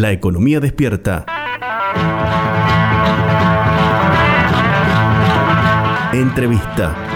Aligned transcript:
La 0.00 0.12
economía 0.12 0.60
despierta. 0.60 1.26
Entrevista. 6.14 7.09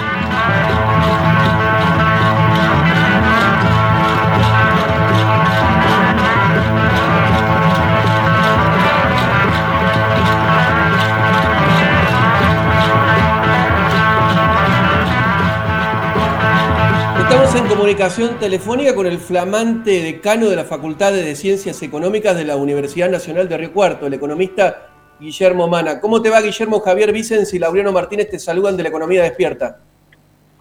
Estamos 17.54 17.70
en 17.70 17.78
comunicación 17.78 18.38
telefónica 18.40 18.96
con 18.96 19.06
el 19.06 19.18
flamante 19.18 20.02
decano 20.02 20.48
de 20.48 20.56
la 20.56 20.64
Facultad 20.64 21.12
de 21.12 21.36
Ciencias 21.36 21.80
Económicas 21.84 22.36
de 22.36 22.44
la 22.44 22.56
Universidad 22.56 23.08
Nacional 23.08 23.48
de 23.48 23.56
Río 23.56 23.72
Cuarto, 23.72 24.08
el 24.08 24.14
economista 24.14 24.88
Guillermo 25.20 25.68
Mana. 25.68 26.00
¿Cómo 26.00 26.20
te 26.20 26.30
va, 26.30 26.40
Guillermo? 26.40 26.80
Javier 26.80 27.12
Vicens 27.12 27.54
y 27.54 27.60
Laureano 27.60 27.92
Martínez 27.92 28.28
te 28.28 28.40
saludan 28.40 28.76
de 28.76 28.82
la 28.82 28.88
Economía 28.88 29.22
Despierta. 29.22 29.78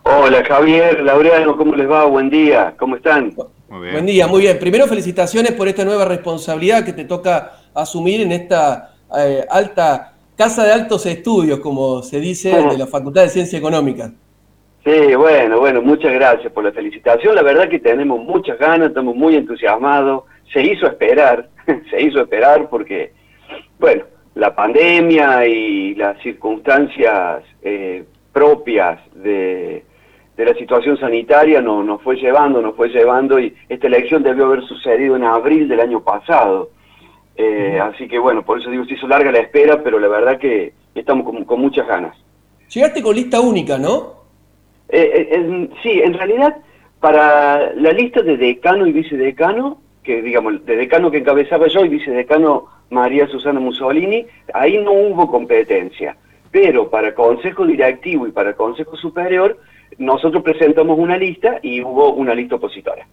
Hola, 0.03 0.45
Javier, 0.45 1.02
Laureano, 1.02 1.58
¿cómo 1.58 1.73
les 1.76 1.90
va? 1.90 2.05
Buen 2.05 2.30
día, 2.30 2.76
¿cómo 2.77 2.98
están? 2.98 3.34
Muy 3.70 3.81
bien. 3.81 3.94
Buen 3.94 4.05
día, 4.05 4.28
muy 4.28 4.41
bien. 4.41 4.59
Primero, 4.59 4.86
felicitaciones 4.86 5.53
por 5.53 5.67
esta 5.67 5.84
nueva 5.84 6.05
responsabilidad 6.05 6.86
que 6.86 6.94
te 6.94 7.05
toca 7.05 7.53
asumir 7.73 8.22
en 8.22 8.34
esta 8.34 8.94
eh, 9.17 9.44
alta 9.50 10.14
casa 10.38 10.64
de 10.64 10.73
altos 10.73 11.08
estudios, 11.08 11.59
como 11.59 12.03
se 12.03 12.20
dice, 12.20 12.50
de 12.55 12.78
la 12.78 12.86
Facultad 12.86 13.23
de 13.23 13.30
Ciencias 13.30 13.59
Económicas. 13.59 14.12
Sí, 14.84 15.16
bueno, 15.16 15.60
bueno, 15.62 15.82
muchas 15.82 16.14
gracias 16.14 16.52
por 16.52 16.66
la 16.66 16.73
felicitación. 16.73 17.36
La 17.36 17.42
verdad 17.42 17.70
que 17.70 17.80
tenemos 17.80 18.22
muchas 18.22 18.60
ganas, 18.60 18.90
estamos 18.90 19.16
muy 19.16 19.36
entusiasmados. 19.36 20.26
Se 20.52 20.62
hizo 20.62 20.88
esperar, 20.88 21.48
se 21.90 22.02
hizo 22.02 22.20
esperar 22.20 22.70
porque, 22.70 23.14
bueno, 23.80 24.04
la 24.36 24.54
pandemia 24.54 25.48
y 25.48 25.96
las 25.96 26.22
circunstancias 26.22 27.44
eh, 27.62 28.03
propias 28.34 29.00
de, 29.14 29.86
la 30.36 30.53
situación 30.56 30.97
sanitaria 30.97 31.62
nos, 31.62 31.86
nos 31.86 32.02
fue 32.02 32.18
llevando, 32.18 32.62
nos 32.62 32.75
fue 32.75 32.90
llevando 32.90 33.40
y 33.40 33.56
esta 33.70 33.88
elección 33.88 34.22
debió 34.22 34.47
haber 34.47 34.64
sucedido 34.64 35.16
en 35.16 35.23
abril 35.23 35.70
del 35.70 35.80
año 35.80 36.03
pasado. 36.03 36.72
Eh, 37.38 37.80
así 37.81 38.09
que 38.09 38.20
bueno, 38.20 38.44
por 38.44 38.59
eso 38.59 38.70
digo, 38.70 38.84
se 38.84 38.95
hizo 38.95 39.08
larga 39.08 39.31
la 39.31 39.40
espera, 39.40 39.81
pero 39.81 39.97
la 39.97 40.09
verdad 40.09 40.38
que 40.38 40.73
estamos 40.94 41.25
con, 41.25 41.45
con 41.45 41.62
muchas 41.62 41.88
ganas. 41.88 42.18
Llegaste 42.68 43.02
con 43.02 43.16
lista 43.16 43.40
única, 43.40 43.78
¿no? 43.78 44.22
Eh, 44.95 45.27
eh 45.31 45.69
sí, 45.81 46.02
en 46.03 46.13
realidad, 46.13 46.58
para 46.99 47.73
la 47.73 47.91
lista 47.91 48.22
de 48.22 48.38
decano 48.38 48.86
y 48.86 48.91
vicedecano, 48.91 49.81
que 50.03 50.22
digamos, 50.22 50.63
de 50.66 50.75
decano 50.75 51.09
que 51.09 51.17
encabezaba 51.17 51.67
yo 51.67 51.83
y 51.83 51.89
vicedecano 51.89 52.67
María 52.91 53.27
Susana 53.27 53.59
Mussolini, 53.59 54.25
ahí 54.53 54.77
no 54.77 54.91
hubo 54.91 55.30
competencia. 55.30 56.16
Pero 56.52 56.89
para 56.91 57.16
consejo 57.16 57.66
directivo 57.66 58.27
y 58.27 58.31
para 58.31 58.53
consejo 58.53 58.95
superior, 58.95 59.58
nosotros 59.97 60.44
presentamos 60.44 61.00
una 61.00 61.17
lista 61.17 61.59
y 61.63 61.81
hubo 61.81 62.13
una 62.13 62.35
lista 62.35 62.55
opositora. 62.55 63.07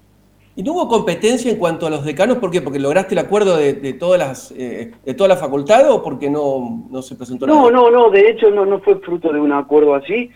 ¿Y 0.56 0.64
no 0.64 0.72
hubo 0.72 0.88
competencia 0.88 1.50
en 1.50 1.58
cuanto 1.58 1.86
a 1.86 1.90
los 1.90 2.04
decanos? 2.04 2.38
¿Por 2.38 2.50
qué? 2.50 2.60
¿Porque 2.60 2.80
lograste 2.80 3.14
el 3.14 3.20
acuerdo 3.20 3.56
de, 3.56 3.72
todas 3.92 4.18
las, 4.18 4.52
eh, 4.56 4.90
de 5.04 5.14
toda 5.14 5.28
la 5.28 5.36
facultad 5.36 5.90
o 5.90 6.02
porque 6.02 6.28
no, 6.28 6.86
no 6.90 7.02
se 7.02 7.14
presentó 7.14 7.46
nada? 7.46 7.58
No, 7.58 7.70
no, 7.70 7.90
no, 7.90 8.10
de 8.10 8.28
hecho 8.28 8.50
no, 8.50 8.66
no 8.66 8.80
fue 8.80 8.96
fruto 8.96 9.32
de 9.32 9.40
un 9.40 9.52
acuerdo 9.52 9.94
así. 9.94 10.30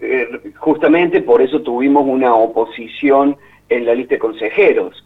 Eh, 0.00 0.52
justamente 0.56 1.20
por 1.20 1.42
eso 1.42 1.60
tuvimos 1.62 2.06
una 2.06 2.32
oposición 2.34 3.36
en 3.68 3.86
la 3.86 3.94
lista 3.94 4.14
de 4.14 4.20
consejeros. 4.20 5.04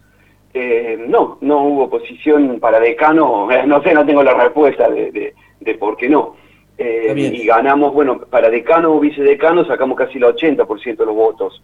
Eh, 0.53 1.03
no, 1.09 1.39
no 1.41 1.63
hubo 1.65 1.85
oposición 1.85 2.61
para 2.61 2.79
decano, 2.81 3.49
no 3.67 3.83
sé, 3.83 3.95
no 3.95 4.05
tengo 4.05 4.23
la 4.23 4.35
respuesta 4.35 4.91
de, 4.91 5.35
de, 5.61 5.75
por 5.77 5.97
qué 5.97 6.09
no. 6.11 6.37
y 6.79 7.47
ganamos, 7.47 7.95
bueno, 7.95 8.21
para 8.21 8.51
decano 8.51 8.95
o 8.95 9.01
vicedecano 9.01 9.65
sacamos 9.65 9.97
casi 9.97 10.19
el 10.19 10.25
80% 10.25 10.97
de 10.97 11.07
los 11.07 11.15
votos. 11.15 11.63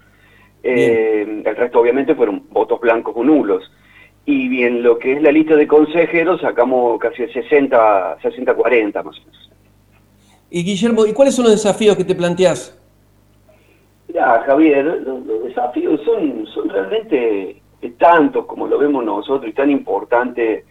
Eh, 0.62 1.42
el 1.44 1.56
resto 1.56 1.80
obviamente 1.80 2.14
fueron 2.14 2.44
votos 2.50 2.80
blancos 2.80 3.14
o 3.16 3.24
nulos. 3.24 3.70
Y 4.26 4.48
bien, 4.48 4.82
lo 4.82 4.98
que 4.98 5.14
es 5.14 5.22
la 5.22 5.32
lista 5.32 5.56
de 5.56 5.66
consejeros 5.66 6.40
sacamos 6.40 6.98
casi 7.00 7.22
el 7.22 7.32
60, 7.32 8.18
60-40 8.18 9.02
más 9.02 9.18
o 9.18 9.20
menos. 9.20 9.50
Y 10.50 10.64
Guillermo, 10.64 11.06
¿y 11.06 11.12
cuáles 11.12 11.34
son 11.34 11.44
los 11.44 11.52
desafíos 11.52 11.96
que 11.96 12.04
te 12.04 12.14
planteas? 12.14 12.76
Ya, 14.08 14.42
Javier, 14.44 14.84
los, 14.84 15.44
desafíos 15.44 16.00
son, 16.04 16.46
son 16.46 16.68
realmente 16.68 17.60
tantos 17.98 18.46
como 18.46 18.66
lo 18.66 18.78
vemos 18.78 19.04
nosotros 19.04 19.48
y 19.50 19.54
tan 19.54 19.70
importantes 19.70 20.64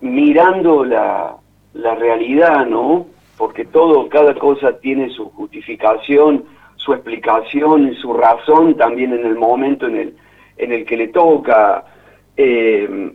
mirando 0.00 0.84
la, 0.84 1.36
la 1.74 1.94
realidad, 1.96 2.66
¿no? 2.66 3.06
Porque 3.36 3.64
todo, 3.64 4.08
cada 4.08 4.34
cosa 4.34 4.78
tiene 4.78 5.10
su 5.10 5.26
justificación 5.30 6.44
su 6.86 6.94
explicación 6.94 7.88
y 7.92 7.96
su 7.96 8.14
razón 8.14 8.76
también 8.76 9.12
en 9.12 9.26
el 9.26 9.34
momento 9.34 9.88
en 9.88 9.96
el, 9.96 10.16
en 10.56 10.72
el 10.72 10.86
que 10.86 10.96
le 10.96 11.08
toca. 11.08 11.84
Eh, 12.36 13.12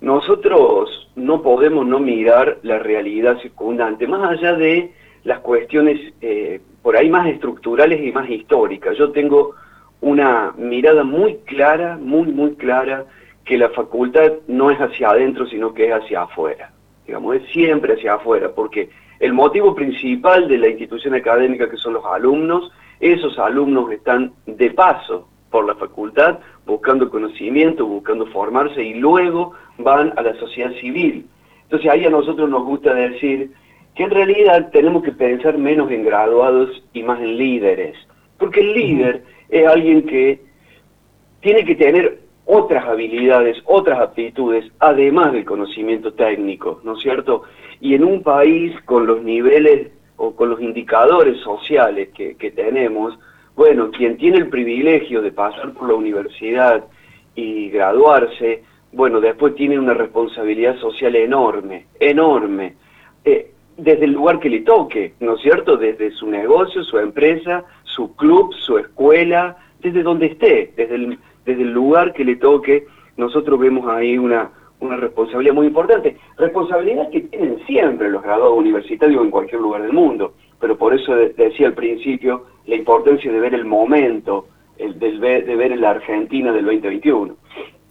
nosotros 0.00 1.10
no 1.14 1.42
podemos 1.42 1.86
no 1.86 2.00
mirar 2.00 2.58
la 2.62 2.78
realidad 2.78 3.38
circundante, 3.40 4.06
más 4.08 4.30
allá 4.30 4.54
de 4.54 4.92
las 5.24 5.40
cuestiones 5.40 6.00
eh, 6.22 6.60
por 6.80 6.96
ahí 6.96 7.10
más 7.10 7.28
estructurales 7.28 8.00
y 8.02 8.10
más 8.10 8.28
históricas. 8.28 8.96
Yo 8.96 9.12
tengo 9.12 9.54
una 10.00 10.52
mirada 10.56 11.04
muy 11.04 11.36
clara, 11.44 11.98
muy, 12.00 12.32
muy 12.32 12.54
clara, 12.54 13.04
que 13.44 13.58
la 13.58 13.68
facultad 13.68 14.32
no 14.48 14.70
es 14.70 14.78
hacia 14.78 15.10
adentro, 15.10 15.46
sino 15.46 15.74
que 15.74 15.88
es 15.88 15.92
hacia 15.92 16.22
afuera. 16.22 16.72
Digamos, 17.06 17.36
es 17.36 17.42
siempre 17.52 17.94
hacia 17.94 18.14
afuera, 18.14 18.50
porque 18.54 18.88
el 19.20 19.34
motivo 19.34 19.74
principal 19.74 20.48
de 20.48 20.58
la 20.58 20.68
institución 20.68 21.14
académica, 21.14 21.68
que 21.68 21.76
son 21.76 21.92
los 21.92 22.04
alumnos, 22.06 22.72
esos 23.02 23.36
alumnos 23.38 23.90
están 23.90 24.32
de 24.46 24.70
paso 24.70 25.28
por 25.50 25.66
la 25.66 25.74
facultad 25.74 26.38
buscando 26.64 27.10
conocimiento, 27.10 27.84
buscando 27.84 28.26
formarse 28.26 28.82
y 28.82 28.94
luego 28.94 29.52
van 29.78 30.14
a 30.16 30.22
la 30.22 30.34
sociedad 30.38 30.72
civil. 30.80 31.26
Entonces 31.64 31.90
ahí 31.90 32.04
a 32.04 32.10
nosotros 32.10 32.48
nos 32.48 32.64
gusta 32.64 32.94
decir 32.94 33.50
que 33.96 34.04
en 34.04 34.10
realidad 34.10 34.70
tenemos 34.70 35.02
que 35.02 35.12
pensar 35.12 35.58
menos 35.58 35.90
en 35.90 36.04
graduados 36.04 36.82
y 36.92 37.02
más 37.02 37.20
en 37.20 37.36
líderes, 37.36 37.96
porque 38.38 38.60
el 38.60 38.72
líder 38.72 39.24
es 39.48 39.66
alguien 39.66 40.06
que 40.06 40.40
tiene 41.40 41.64
que 41.64 41.74
tener 41.74 42.20
otras 42.46 42.86
habilidades, 42.86 43.58
otras 43.64 43.98
aptitudes, 43.98 44.70
además 44.78 45.32
del 45.32 45.44
conocimiento 45.44 46.12
técnico, 46.14 46.80
¿no 46.84 46.94
es 46.94 47.02
cierto? 47.02 47.42
Y 47.80 47.94
en 47.94 48.04
un 48.04 48.22
país 48.22 48.80
con 48.84 49.06
los 49.06 49.22
niveles 49.22 49.90
o 50.24 50.36
con 50.36 50.50
los 50.50 50.60
indicadores 50.60 51.40
sociales 51.40 52.10
que, 52.14 52.50
tenemos, 52.52 53.18
bueno, 53.56 53.90
quien 53.90 54.16
tiene 54.16 54.38
el 54.38 54.48
privilegio 54.50 55.20
de 55.20 55.32
pasar 55.32 55.72
por 55.72 55.88
la 55.88 55.94
universidad 55.94 56.84
y 57.34 57.70
graduarse, 57.70 58.62
bueno, 58.92 59.20
después 59.20 59.56
tiene 59.56 59.80
una 59.80 59.94
responsabilidad 59.94 60.78
social 60.78 61.16
enorme, 61.16 61.86
enorme, 61.98 62.76
eh, 63.24 63.50
desde 63.76 64.04
el 64.04 64.12
lugar 64.12 64.38
que 64.38 64.48
le 64.48 64.60
toque, 64.60 65.14
¿no 65.18 65.34
es 65.34 65.42
cierto? 65.42 65.76
Desde 65.76 66.12
su 66.12 66.28
negocio, 66.28 66.84
su 66.84 66.98
empresa, 66.98 67.64
su 67.82 68.14
club, 68.14 68.54
su 68.54 68.78
escuela, 68.78 69.56
desde 69.80 70.04
donde 70.04 70.26
esté, 70.26 70.72
desde 70.76 71.18
desde 71.44 71.62
el 71.62 71.72
lugar 71.72 72.12
que 72.12 72.24
le 72.24 72.36
toque, 72.36 72.86
nosotros 73.16 73.58
vemos 73.58 73.90
ahí 73.90 74.16
una, 74.18 74.52
una 74.82 74.96
responsabilidad 74.96 75.54
muy 75.54 75.68
importante. 75.68 76.16
Responsabilidad 76.36 77.08
que 77.10 77.20
tienen 77.22 77.58
siempre 77.66 78.10
los 78.10 78.22
graduados 78.22 78.58
universitarios 78.58 79.22
en 79.22 79.30
cualquier 79.30 79.60
lugar 79.60 79.82
del 79.82 79.92
mundo, 79.92 80.34
pero 80.60 80.76
por 80.76 80.94
eso 80.94 81.14
decía 81.14 81.68
al 81.68 81.74
principio 81.74 82.44
la 82.66 82.76
importancia 82.76 83.32
de 83.32 83.40
ver 83.40 83.54
el 83.54 83.64
momento, 83.64 84.46
el, 84.78 84.98
de 84.98 85.56
ver 85.56 85.78
la 85.78 85.90
Argentina 85.90 86.52
del 86.52 86.64
2021. 86.64 87.36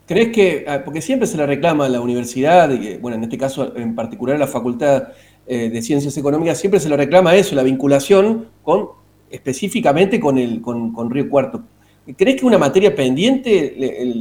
¿Crees 0.05 0.29
que, 0.29 0.65
ah, 0.67 0.81
porque 0.83 1.01
siempre 1.01 1.27
se 1.27 1.37
le 1.37 1.45
reclama 1.45 1.85
a 1.85 1.89
la 1.89 2.01
universidad, 2.01 2.69
bueno, 2.99 3.15
en 3.15 3.23
este 3.23 3.37
caso 3.37 3.75
en 3.77 3.95
particular 3.95 4.35
a 4.35 4.39
la 4.39 4.47
Facultad 4.47 5.09
eh, 5.47 5.69
de 5.69 5.81
Ciencias 5.81 6.17
Económicas, 6.17 6.59
siempre 6.59 6.81
se 6.81 6.89
le 6.89 6.97
reclama 6.97 7.35
eso, 7.35 7.55
la 7.55 7.63
vinculación 7.63 8.47
con 8.61 8.89
específicamente 9.29 10.19
con, 10.19 10.37
el, 10.37 10.61
con, 10.61 10.91
con 10.91 11.09
Río 11.09 11.29
Cuarto. 11.29 11.63
¿Crees 12.17 12.39
que 12.39 12.45
una 12.45 12.57
materia 12.57 12.95
pendiente 12.95 13.75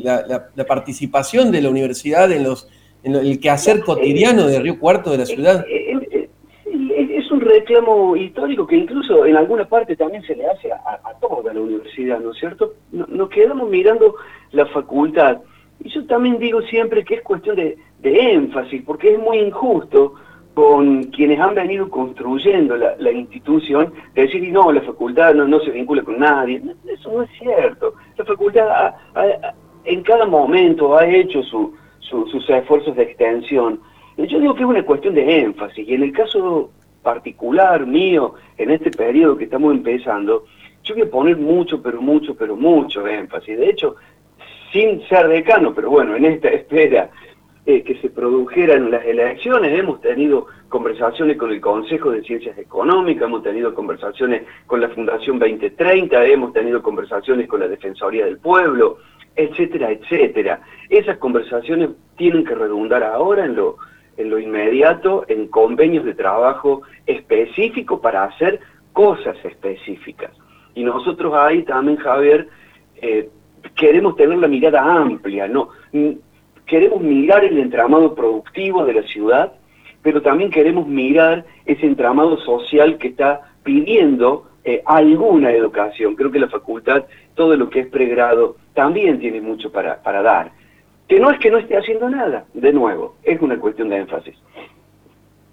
la, 0.05 0.67
participación 0.67 1.51
de 1.51 1.63
la 1.63 1.71
universidad 1.71 2.31
en, 2.31 2.45
los, 2.45 2.69
en 3.03 3.15
el 3.15 3.41
quehacer 3.41 3.81
cotidiano 3.81 4.47
de 4.47 4.61
Río 4.61 4.79
Cuarto 4.79 5.11
de 5.11 5.19
la 5.19 5.27
ciudad? 5.27 5.65
Eh, 5.67 5.93
eh, 6.13 6.29
eh, 6.67 7.09
es 7.17 7.31
un 7.31 7.41
reclamo 7.41 8.17
histórico 8.17 8.67
que 8.67 8.77
incluso 8.77 9.25
en 9.25 9.37
alguna 9.37 9.67
parte 9.67 9.97
también 9.97 10.23
se 10.25 10.37
le 10.37 10.47
hace 10.47 10.71
a, 10.71 11.01
toda 11.21 11.55
la 11.55 11.61
universidad, 11.61 12.21
¿no 12.21 12.33
es 12.33 12.39
cierto? 12.39 12.75
Nos 12.93 13.29
quedamos 13.31 13.69
mirando 13.71 14.15
la 14.53 14.67
facultad. 14.67 15.39
Y 15.83 15.89
yo 15.89 16.05
también 16.07 16.39
digo 16.39 16.61
siempre 16.63 17.05
que 17.05 17.15
es 17.15 17.23
cuestión 17.23 17.57
de, 17.57 17.79
de 18.01 18.33
énfasis, 18.33 18.83
porque 18.85 19.15
es 19.15 19.19
muy 19.19 19.39
injusto 19.39 20.15
con 20.55 21.05
quienes 21.05 21.39
han 21.41 21.55
venido 21.55 21.89
construyendo 21.89 22.77
la, 22.77 23.13
institución, 23.13 23.93
de 24.15 24.23
decir, 24.23 24.43
y 24.43 24.51
no, 24.51 24.73
la 24.73 24.83
facultad 24.83 25.35
no, 25.35 25.61
se 25.61 25.71
vincula 25.71 26.03
con 26.03 26.19
nadie. 26.19 26.61
Eso 27.01 27.11
no 27.11 27.23
es 27.23 27.31
cierto. 27.39 27.95
La 28.17 28.25
facultad 28.25 28.95
en 29.85 30.03
cada 30.03 30.27
momento 30.27 30.97
ha 30.97 31.07
hecho 31.07 31.43
sus 31.43 32.51
esfuerzos 32.51 32.95
de 32.95 33.03
extensión. 33.05 33.81
Yo 34.19 34.39
digo 34.39 34.55
que 34.55 34.63
es 34.63 34.69
una 34.69 34.85
cuestión 34.85 35.15
de 35.15 35.41
énfasis, 35.41 35.89
y 35.89 35.95
en 35.95 36.03
el 36.03 36.13
caso 36.13 36.71
particular 37.03 37.87
mío, 37.87 38.35
en 38.59 38.71
este 38.71 38.91
periodo 38.91 39.39
que 39.39 39.45
estamos 39.45 39.73
empezando, 39.73 40.45
yo 40.85 40.95
voy 40.95 41.05
a 41.05 41.11
poner 41.11 41.37
mucho, 41.39 41.83
pero 41.83 42.03
mucho, 42.03 42.35
pero 42.37 42.55
mucho 42.55 43.07
énfasis. 43.07 43.59
De 43.59 43.71
hecho, 43.71 43.97
sin 44.73 45.03
ser 45.09 45.29
decano, 45.29 45.73
pero 45.75 45.91
bueno, 45.91 46.17
en 46.17 46.27
esta 46.27 46.49
espera 46.61 47.11
eh, 47.67 47.83
que 47.83 47.97
se 47.97 48.09
produjeran 48.09 48.91
las 48.91 49.05
elecciones, 49.05 49.79
hemos 49.79 50.01
tenido 50.01 50.47
conversaciones 50.69 51.37
con 51.37 51.51
el 51.51 51.61
Consejo 51.61 52.11
de 52.11 52.23
Ciencias 52.23 52.57
Económicas, 52.57 53.25
hemos 53.25 53.43
tenido 53.43 53.75
conversaciones 53.75 54.43
con 54.67 54.81
la 54.81 54.89
Fundación 54.89 55.39
2030, 55.39 56.25
hemos 56.25 56.53
tenido 56.53 56.83
conversaciones 56.83 57.47
con 57.49 57.61
la 57.61 57.69
Defensoría 57.69 58.25
del 58.25 58.39
Pueblo, 58.39 58.99
etcétera, 59.37 59.91
etcétera. 59.91 60.63
Esas 60.89 61.19
conversaciones 61.19 61.91
tienen 62.17 62.45
que 62.45 62.55
redundar 62.55 63.03
ahora 63.03 63.45
en 63.45 63.57
lo, 63.57 63.77
en 64.17 64.31
lo 64.31 64.39
inmediato, 64.39 65.25
en 65.29 65.49
convenios 65.49 66.05
de 66.05 66.15
trabajo 66.15 66.83
específicos 67.07 68.01
para 68.01 68.25
hacer 68.25 68.61
cosas 68.93 69.37
específicas. 69.45 70.33
Y 70.75 70.85
nosotros 70.85 71.35
ahí 71.35 71.63
también, 71.65 71.99
Javier, 71.99 72.49
eh, 72.97 73.29
queremos 73.75 74.17
tener 74.17 74.39
la 74.39 74.49
mirada 74.49 74.83
amplia, 74.83 75.49
¿no? 75.49 75.71
Queremos 76.71 77.01
mirar 77.03 77.45
el 77.45 77.59
entramado 77.59 78.15
productivo 78.15 78.85
de 78.85 78.95
la 78.95 79.03
ciudad, 79.03 79.53
pero 80.03 80.23
también 80.23 80.53
queremos 80.53 80.87
mirar 80.87 81.45
ese 81.67 81.85
entramado 81.85 82.39
social 82.45 82.97
que 82.97 83.09
está 83.09 83.41
pidiendo 83.65 84.47
eh, 84.63 84.81
alguna 84.87 85.51
educación. 85.51 86.15
Creo 86.15 86.31
que 86.31 86.39
la 86.39 86.49
facultad, 86.49 87.07
todo 87.35 87.57
lo 87.57 87.69
que 87.69 87.81
es 87.81 87.89
pregrado, 87.89 88.55
también 88.73 89.19
tiene 89.19 89.41
mucho 89.41 89.73
para, 89.73 90.01
para 90.01 90.23
dar. 90.23 90.53
Que 91.09 91.19
no 91.19 91.33
es 91.33 91.41
que 91.41 91.51
no 91.51 91.59
esté 91.59 91.77
haciendo 91.77 92.09
nada, 92.09 92.45
de 92.55 92.73
nuevo, 92.73 93.17
es 93.25 93.43
una 93.43 93.59
cuestión 93.59 93.89
de 93.89 93.97
énfasis. 93.97 94.37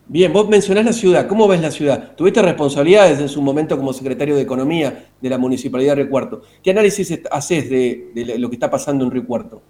Bien, 0.06 0.32
vos 0.32 0.48
mencionás 0.48 0.86
la 0.86 0.94
ciudad. 0.94 1.28
¿Cómo 1.28 1.48
ves 1.48 1.62
la 1.62 1.72
ciudad? 1.72 2.16
Tuviste 2.16 2.44
responsabilidades 2.44 3.20
en 3.20 3.28
su 3.28 3.42
momento 3.42 3.76
como 3.76 3.92
secretario 3.92 4.36
de 4.36 4.44
Economía 4.44 5.08
de 5.20 5.30
la 5.32 5.40
Municipalidad 5.40 5.96
de 5.96 6.04
Río 6.04 6.12
Cuarto. 6.12 6.44
¿Qué 6.62 6.70
análisis 6.70 7.22
haces 7.32 7.72
de, 7.72 8.36
lo 8.38 8.50
que 8.50 8.56
está 8.56 8.70
pasando 8.70 9.04
en 9.04 9.10
Río 9.10 9.26
Cuarto? 9.26 9.64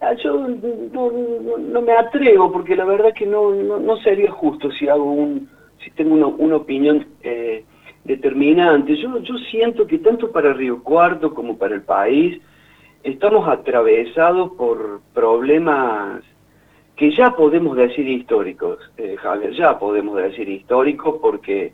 Ah, 0.00 0.12
yo 0.22 0.46
no, 0.46 1.82
me 1.82 1.92
atrevo 1.92 2.52
porque 2.52 2.76
la 2.76 2.84
verdad 2.84 3.14
que 3.14 3.26
no, 3.26 3.50
no, 3.52 3.96
sería 3.98 4.30
justo 4.30 4.70
si 4.70 4.88
hago 4.88 5.10
un 5.10 5.48
si 5.82 5.90
tengo 5.92 6.14
una, 6.14 6.56
opinión 6.56 7.06
eh, 7.22 7.64
determinante. 8.04 8.96
Yo, 8.96 9.18
yo 9.18 9.38
siento 9.50 9.86
que 9.86 9.98
tanto 9.98 10.30
para 10.30 10.52
Río 10.52 10.82
Cuarto 10.82 11.32
como 11.32 11.56
para 11.56 11.74
el 11.74 11.82
país 11.82 12.40
estamos 13.02 13.48
atravesados 13.48 14.52
por 14.52 15.00
problemas 15.14 16.22
que 16.96 17.10
ya 17.12 17.30
podemos 17.36 17.76
decir 17.76 18.08
históricos, 18.08 18.78
eh, 18.96 19.16
Javier, 19.18 19.52
ya 19.52 19.78
podemos 19.78 20.16
decir 20.16 20.48
históricos 20.48 21.18
porque 21.20 21.72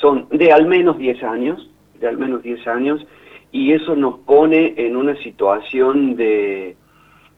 son 0.00 0.26
de 0.30 0.52
al 0.52 0.66
menos 0.66 0.98
10 0.98 1.22
años, 1.22 1.70
de 2.00 2.08
al 2.08 2.16
menos 2.16 2.42
10 2.42 2.66
años, 2.66 3.06
y 3.52 3.72
eso 3.72 3.94
nos 3.94 4.20
pone 4.20 4.74
en 4.78 4.96
una 4.96 5.14
situación 5.22 6.16
de, 6.16 6.76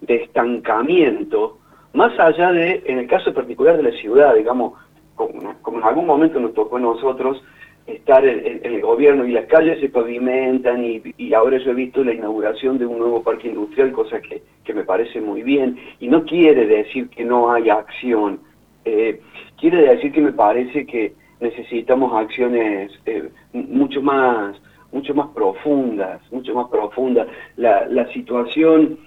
de 0.01 0.17
estancamiento, 0.17 1.59
más 1.93 2.19
allá 2.19 2.53
de, 2.53 2.83
en 2.87 2.99
el 2.99 3.07
caso 3.07 3.33
particular 3.33 3.77
de 3.77 3.85
la 3.85 3.99
ciudad, 3.99 4.35
digamos, 4.35 4.75
como, 5.15 5.55
como 5.63 5.79
en 5.79 5.85
algún 5.85 6.07
momento 6.07 6.39
nos 6.39 6.55
tocó 6.55 6.77
a 6.77 6.81
nosotros, 6.81 7.43
estar 7.87 8.25
en, 8.27 8.61
el 8.65 8.81
gobierno 8.81 9.25
y 9.25 9.33
las 9.33 9.47
calles 9.47 9.81
se 9.81 9.89
pavimentan 9.89 10.85
y, 10.85 11.35
ahora 11.35 11.59
yo 11.59 11.71
he 11.71 11.75
visto 11.75 12.03
la 12.03 12.15
inauguración 12.15 12.79
de 12.79 12.87
un 12.87 12.99
nuevo 12.99 13.23
parque 13.23 13.49
industrial, 13.49 13.93
cosa 13.93 14.21
que, 14.21 14.43
me 14.75 14.85
parece 14.85 15.21
muy 15.21 15.43
bien, 15.43 15.79
y 16.01 16.09
no 16.09 16.25
quiere 16.25 16.67
decir 16.67 17.09
que 17.09 17.25
no 17.25 17.53
haya 17.53 17.75
acción, 17.75 18.41
eh, 18.85 19.21
quiere 19.59 19.83
decir 19.83 20.13
que 20.13 20.21
me 20.21 20.33
parece 20.33 20.85
que 20.87 21.15
necesitamos 21.41 22.13
acciones 22.15 22.91
eh, 23.07 23.31
mucho 23.53 24.03
más 24.03 24.57
mucho 24.93 25.15
más 25.15 25.29
profundas, 25.35 26.21
mucho 26.31 26.55
más 26.55 26.69
profundas. 26.69 27.27
La 27.57 28.11
situación 28.13 28.99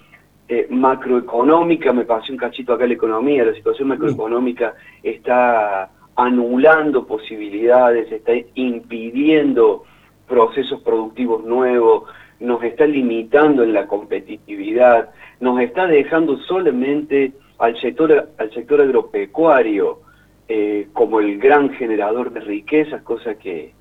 eh, 0.51 0.65
macroeconómica, 0.71 1.93
me 1.93 2.05
pasé 2.05 2.31
un 2.31 2.39
cachito 2.39 2.73
acá 2.73 2.87
la 2.87 2.95
economía, 2.95 3.45
la 3.45 3.53
situación 3.53 3.89
macroeconómica 3.89 4.73
está 5.03 5.91
anulando 6.15 7.05
posibilidades, 7.05 8.11
está 8.11 8.31
impidiendo 8.55 9.83
procesos 10.27 10.81
productivos 10.81 11.45
nuevos, 11.45 12.09
nos 12.39 12.63
está 12.63 12.87
limitando 12.87 13.61
en 13.61 13.73
la 13.73 13.85
competitividad, 13.85 15.11
nos 15.39 15.61
está 15.61 15.85
dejando 15.85 16.37
solamente 16.39 17.33
al 17.59 17.79
sector, 17.79 18.29
al 18.35 18.51
sector 18.51 18.81
agropecuario 18.81 19.99
eh, 20.47 20.87
como 20.93 21.19
el 21.19 21.37
gran 21.37 21.69
generador 21.73 22.31
de 22.33 22.39
riquezas, 22.39 23.03
cosa 23.03 23.35
que, 23.35 23.73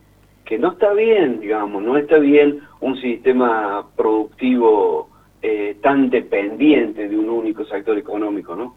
que 0.45 0.59
no 0.59 0.73
está 0.73 0.93
bien, 0.93 1.41
digamos, 1.41 1.83
no 1.83 1.97
está 1.97 2.19
bien 2.19 2.61
un 2.81 3.01
sistema 3.01 3.87
productivo 3.97 5.08
eh, 5.43 5.77
tan 5.83 6.11
dependiente 6.11 7.09
de 7.09 7.17
un 7.17 7.29
único 7.29 7.65
sector 7.65 7.97
económico, 7.97 8.57
¿no? 8.57 8.75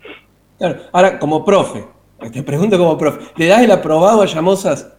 Claro, 0.58 0.80
ahora 0.92 1.20
como 1.20 1.44
profe, 1.44 1.84
te 2.32 2.44
pregunto 2.44 2.78
como 2.78 2.98
profe, 2.98 3.32
¿le 3.38 3.48
das 3.48 3.64
el 3.64 3.72
aprobado 3.72 4.22
a 4.22 4.26
Llamosas 4.26 4.98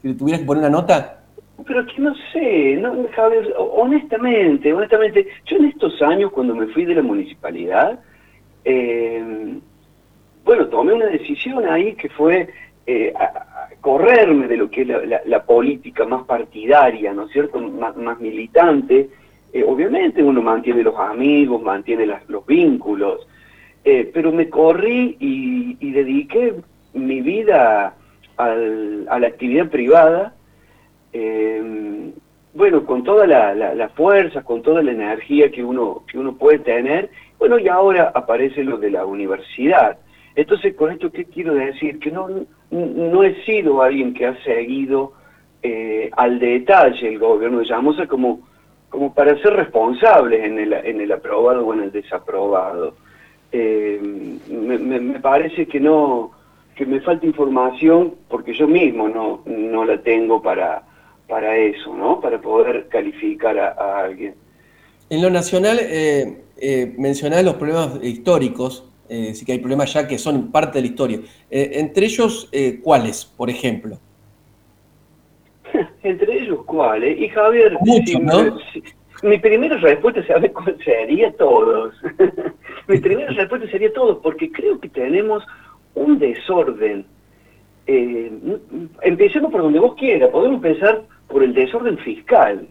si 0.00 0.08
le 0.08 0.14
tuvieras 0.14 0.40
que 0.40 0.46
poner 0.46 0.62
una 0.62 0.70
nota? 0.70 1.24
Pero 1.66 1.84
que 1.86 2.00
no 2.00 2.14
sé, 2.32 2.76
no, 2.76 2.94
Javier, 3.14 3.52
honestamente, 3.58 4.72
honestamente, 4.72 5.26
yo 5.46 5.56
en 5.56 5.64
estos 5.66 6.00
años 6.02 6.30
cuando 6.30 6.54
me 6.54 6.68
fui 6.68 6.84
de 6.84 6.94
la 6.94 7.02
municipalidad, 7.02 7.98
eh, 8.64 9.58
bueno, 10.44 10.66
tomé 10.68 10.92
una 10.92 11.06
decisión 11.06 11.66
ahí 11.68 11.94
que 11.94 12.08
fue 12.10 12.48
eh, 12.86 13.12
correrme 13.80 14.48
de 14.48 14.56
lo 14.56 14.70
que 14.70 14.82
es 14.82 14.88
la, 15.26 15.44
política 15.44 16.06
más 16.06 16.24
partidaria, 16.24 17.12
¿no 17.12 17.26
es 17.26 17.32
cierto?, 17.32 17.60
más, 17.60 18.18
militante. 18.18 19.10
Eh, 19.52 19.64
obviamente 19.66 20.22
uno 20.22 20.42
mantiene 20.42 20.82
los 20.82 20.98
amigos, 20.98 21.62
mantiene 21.62 22.06
los 22.06 22.46
vínculos, 22.46 23.26
eh, 23.84 24.10
pero 24.12 24.32
me 24.32 24.48
corrí 24.48 25.16
y, 25.18 25.90
dediqué 25.90 26.54
mi 26.94 27.20
vida 27.20 27.94
a 28.36 28.54
la 29.18 29.26
actividad 29.26 29.68
privada, 29.68 30.34
eh, 31.12 32.12
bueno, 32.54 32.84
con 32.84 33.04
toda 33.04 33.26
la, 33.26 33.88
fuerza, 33.94 34.42
con 34.42 34.62
toda 34.62 34.82
la 34.82 34.92
energía 34.92 35.50
que 35.50 35.64
uno, 35.64 36.02
que 36.10 36.18
uno 36.18 36.36
puede 36.36 36.58
tener, 36.58 37.10
bueno, 37.38 37.58
y 37.58 37.68
ahora 37.68 38.12
aparece 38.14 38.64
lo 38.64 38.78
de 38.78 38.90
la 38.90 39.06
universidad. 39.06 39.98
Entonces, 40.34 40.74
con 40.74 40.90
esto, 40.92 41.10
¿qué 41.10 41.24
quiero 41.24 41.54
decir? 41.54 41.98
Que 41.98 42.10
no, 42.10 42.28
no 42.70 43.22
he 43.22 43.44
sido 43.44 43.82
alguien 43.82 44.14
que 44.14 44.26
ha 44.26 44.42
seguido 44.42 45.12
eh, 45.62 46.10
al 46.16 46.38
detalle 46.38 47.08
el 47.08 47.18
gobierno 47.18 47.58
de 47.58 47.66
Llamosa 47.66 48.06
como, 48.06 48.40
como 48.88 49.12
para 49.12 49.40
ser 49.42 49.54
responsables 49.54 50.44
en 50.44 50.58
el, 50.58 50.72
en 50.72 51.00
el 51.00 51.12
aprobado 51.12 51.66
o 51.66 51.74
en 51.74 51.84
el 51.84 51.92
desaprobado 51.92 52.94
eh, 53.52 53.98
me, 54.48 55.20
parece 55.20 55.66
que 55.66 55.80
no 55.80 56.32
que 56.74 56.86
me 56.86 57.00
falta 57.00 57.26
información 57.26 58.14
porque 58.28 58.54
yo 58.54 58.68
mismo 58.68 59.08
no, 59.08 59.42
no 59.46 59.84
la 59.84 60.00
tengo 60.00 60.40
para, 60.40 60.82
para 61.26 61.56
eso, 61.56 61.94
¿no? 61.94 62.20
Para 62.20 62.40
poder 62.40 62.86
calificar 62.88 63.58
a, 63.58 64.00
alguien. 64.00 64.34
En 65.10 65.22
lo 65.22 65.30
nacional, 65.30 65.78
eh, 65.80 66.42
eh, 66.56 66.94
mencionás 66.96 67.44
los 67.44 67.54
problemas 67.54 67.98
históricos, 68.02 68.84
eh, 69.08 69.34
sí 69.34 69.44
que 69.44 69.52
hay 69.52 69.58
problemas 69.58 69.92
ya 69.92 70.06
que 70.06 70.18
son 70.18 70.52
parte 70.52 70.78
de 70.78 70.82
la 70.82 70.86
historia. 70.88 71.20
Eh, 71.50 71.70
entre 71.74 72.06
ellos, 72.06 72.50
¿cuáles, 72.82 73.24
por 73.24 73.50
ejemplo? 73.50 73.98
Entre 76.10 76.42
ellos, 76.42 76.64
¿cuáles? 76.64 77.18
Y 77.20 77.28
Javier, 77.28 77.76
mi 79.22 79.38
primera 79.38 79.76
respuesta, 79.76 80.24
¿sabe 80.26 80.52
cuál 80.52 80.76
sería? 80.84 81.32
Todos. 81.32 81.94
Mi 82.88 82.98
primera 82.98 83.30
respuesta 83.32 83.68
sería 83.70 83.92
todos, 83.92 84.18
porque 84.22 84.50
creo 84.50 84.80
que 84.80 84.88
tenemos 84.88 85.44
un 85.94 86.18
desorden. 86.18 87.04
Eh, 87.86 88.32
empecemos 89.02 89.52
por 89.52 89.60
donde 89.60 89.78
vos 89.78 89.94
quieras, 89.94 90.30
podemos 90.30 90.64
empezar 90.64 91.02
por 91.26 91.42
el 91.42 91.52
desorden 91.52 91.98
fiscal. 91.98 92.66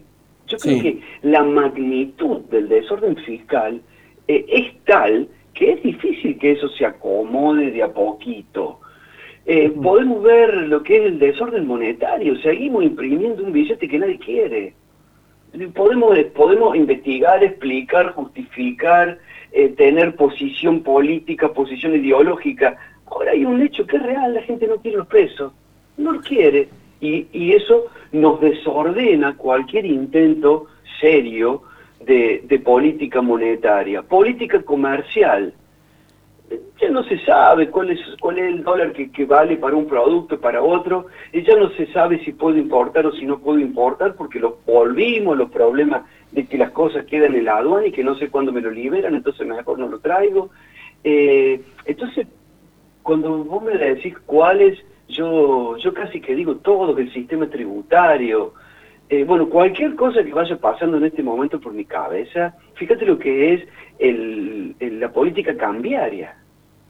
Yo 0.48 0.58
creo 0.58 0.82
que 0.82 1.00
la 1.22 1.44
magnitud 1.44 2.40
del 2.50 2.68
desorden 2.68 3.16
fiscal 3.18 3.80
eh, 4.26 4.44
es 4.48 4.84
tal 4.84 5.28
que 5.54 5.72
es 5.72 5.82
difícil 5.82 6.38
que 6.38 6.52
eso 6.52 6.68
se 6.70 6.86
acomode 6.86 7.70
de 7.70 7.82
a 7.82 7.92
poquito. 7.92 8.80
Eh, 9.50 9.70
podemos 9.82 10.22
ver 10.22 10.54
lo 10.68 10.82
que 10.82 10.98
es 10.98 11.06
el 11.06 11.18
desorden 11.18 11.66
monetario, 11.66 12.36
seguimos 12.36 12.84
imprimiendo 12.84 13.42
un 13.42 13.52
billete 13.52 13.88
que 13.88 13.98
nadie 13.98 14.18
quiere 14.18 14.74
podemos, 15.74 16.16
podemos 16.34 16.76
investigar, 16.76 17.42
explicar, 17.42 18.12
justificar, 18.12 19.18
eh, 19.52 19.68
tener 19.70 20.14
posición 20.14 20.82
política, 20.82 21.52
posición 21.52 21.94
ideológica. 21.94 22.76
Ahora 23.06 23.32
hay 23.32 23.44
un 23.44 23.62
hecho 23.62 23.86
que 23.86 23.96
es 23.96 24.02
real, 24.02 24.34
la 24.34 24.42
gente 24.42 24.66
no 24.66 24.76
quiere 24.76 24.98
los 24.98 25.06
presos, 25.06 25.52
no 25.96 26.12
los 26.12 26.24
quiere. 26.24 26.68
Y, 27.00 27.26
y 27.32 27.52
eso 27.52 27.86
nos 28.12 28.40
desordena 28.40 29.36
cualquier 29.36 29.86
intento 29.86 30.66
serio 31.00 31.62
de, 32.04 32.42
de 32.44 32.58
política 32.58 33.22
monetaria, 33.22 34.02
política 34.02 34.62
comercial. 34.62 35.54
Ya 36.80 36.88
no 36.90 37.02
se 37.04 37.18
sabe 37.24 37.68
cuál 37.70 37.90
es, 37.90 38.00
cuál 38.20 38.38
es 38.38 38.54
el 38.54 38.62
dólar 38.62 38.92
que, 38.92 39.10
que 39.10 39.24
vale 39.24 39.56
para 39.56 39.76
un 39.76 39.86
producto, 39.86 40.40
para 40.40 40.62
otro, 40.62 41.06
y 41.32 41.42
ya 41.42 41.56
no 41.56 41.70
se 41.70 41.86
sabe 41.92 42.24
si 42.24 42.32
puedo 42.32 42.56
importar 42.56 43.06
o 43.06 43.12
si 43.12 43.26
no 43.26 43.38
puedo 43.38 43.58
importar, 43.58 44.14
porque 44.14 44.38
lo 44.38 44.58
volvimos, 44.66 45.36
los 45.36 45.50
problemas 45.50 46.02
de 46.32 46.46
que 46.46 46.58
las 46.58 46.70
cosas 46.70 47.04
quedan 47.06 47.34
en 47.34 47.44
la 47.46 47.58
aduana 47.58 47.86
y 47.86 47.92
que 47.92 48.04
no 48.04 48.14
sé 48.16 48.28
cuándo 48.30 48.52
me 48.52 48.60
lo 48.60 48.70
liberan, 48.70 49.14
entonces 49.14 49.46
mejor 49.46 49.78
no 49.78 49.88
lo 49.88 49.98
traigo. 49.98 50.50
Eh, 51.04 51.60
entonces, 51.84 52.26
cuando 53.02 53.44
vos 53.44 53.62
me 53.62 53.76
decís 53.76 54.14
cuáles, 54.26 54.78
yo, 55.08 55.76
yo 55.78 55.94
casi 55.94 56.20
que 56.20 56.34
digo 56.34 56.56
todo, 56.56 56.96
el 56.98 57.12
sistema 57.12 57.48
tributario, 57.48 58.52
eh, 59.10 59.24
bueno, 59.24 59.48
cualquier 59.48 59.94
cosa 59.94 60.22
que 60.22 60.32
vaya 60.32 60.56
pasando 60.56 60.98
en 60.98 61.04
este 61.04 61.22
momento 61.22 61.58
por 61.60 61.72
mi 61.72 61.84
cabeza, 61.84 62.54
fíjate 62.74 63.06
lo 63.06 63.18
que 63.18 63.54
es 63.54 63.62
la 63.98 65.10
política 65.10 65.56
cambiaria. 65.56 66.36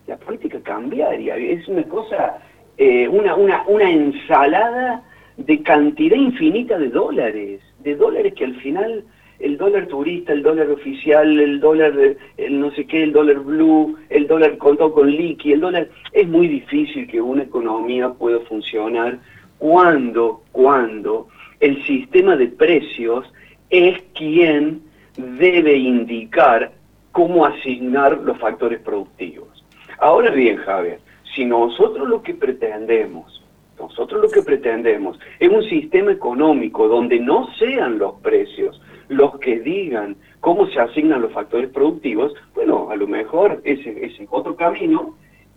La 0.06 0.16
política 0.16 0.60
cambiaria 0.60 1.36
es 1.36 1.68
una 1.68 1.84
cosa, 1.84 2.38
eh, 2.76 3.06
una, 3.06 3.36
una, 3.36 3.62
una 3.68 3.90
ensalada 3.90 5.02
de 5.36 5.62
cantidad 5.62 6.16
infinita 6.16 6.78
de 6.78 6.88
dólares, 6.88 7.60
de 7.80 7.94
dólares 7.94 8.34
que 8.34 8.46
al 8.46 8.56
final 8.56 9.04
el 9.38 9.56
dólar 9.56 9.86
turista, 9.86 10.32
el 10.32 10.42
dólar 10.42 10.70
oficial, 10.70 11.38
el 11.38 11.60
dólar, 11.60 11.92
el 12.36 12.60
no 12.60 12.72
sé 12.72 12.86
qué, 12.86 13.04
el 13.04 13.12
dólar 13.12 13.38
blue, 13.38 13.96
el 14.10 14.26
dólar 14.26 14.58
contado 14.58 14.92
con 14.92 15.08
liqui, 15.08 15.52
el 15.52 15.60
dólar... 15.60 15.88
Es 16.12 16.26
muy 16.26 16.48
difícil 16.48 17.06
que 17.06 17.20
una 17.20 17.44
economía 17.44 18.08
pueda 18.10 18.40
funcionar 18.40 19.18
cuando, 19.58 20.42
cuando 20.50 21.28
el 21.60 21.84
sistema 21.84 22.36
de 22.36 22.48
precios 22.48 23.26
es 23.70 24.00
quien 24.14 24.82
debe 25.16 25.76
indicar 25.76 26.72
cómo 27.12 27.44
asignar 27.44 28.18
los 28.18 28.38
factores 28.38 28.80
productivos. 28.80 29.64
Ahora 29.98 30.30
bien, 30.30 30.56
Javier, 30.58 31.00
si 31.34 31.44
nosotros 31.44 32.08
lo 32.08 32.22
que 32.22 32.34
pretendemos, 32.34 33.42
nosotros 33.78 34.22
lo 34.22 34.28
que 34.28 34.42
pretendemos 34.42 35.18
es 35.38 35.48
un 35.48 35.62
sistema 35.64 36.12
económico 36.12 36.88
donde 36.88 37.18
no 37.18 37.48
sean 37.58 37.98
los 37.98 38.14
precios 38.20 38.80
los 39.08 39.38
que 39.38 39.58
digan 39.60 40.16
cómo 40.40 40.66
se 40.68 40.78
asignan 40.78 41.22
los 41.22 41.32
factores 41.32 41.70
productivos, 41.70 42.34
bueno, 42.54 42.90
a 42.90 42.96
lo 42.96 43.06
mejor 43.06 43.60
ese 43.64 44.04
es 44.04 44.12
otro 44.30 44.54
camino, 44.54 45.16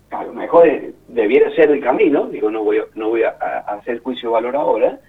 a 0.10 0.24
lo 0.24 0.34
mejor 0.34 0.67
debiera 1.08 1.51
ser 1.51 1.72
el 1.72 1.81
camino, 1.81 2.27
digo, 2.27 2.50
no 2.50 2.63
voy, 2.63 2.79
a, 2.79 2.86
no 2.96 3.10
voy 3.10 3.24
a, 3.24 3.29
hacer 3.67 4.00
juicio 4.00 4.29
de 4.29 4.34
valor 4.34 4.55
ahora, 4.55 5.00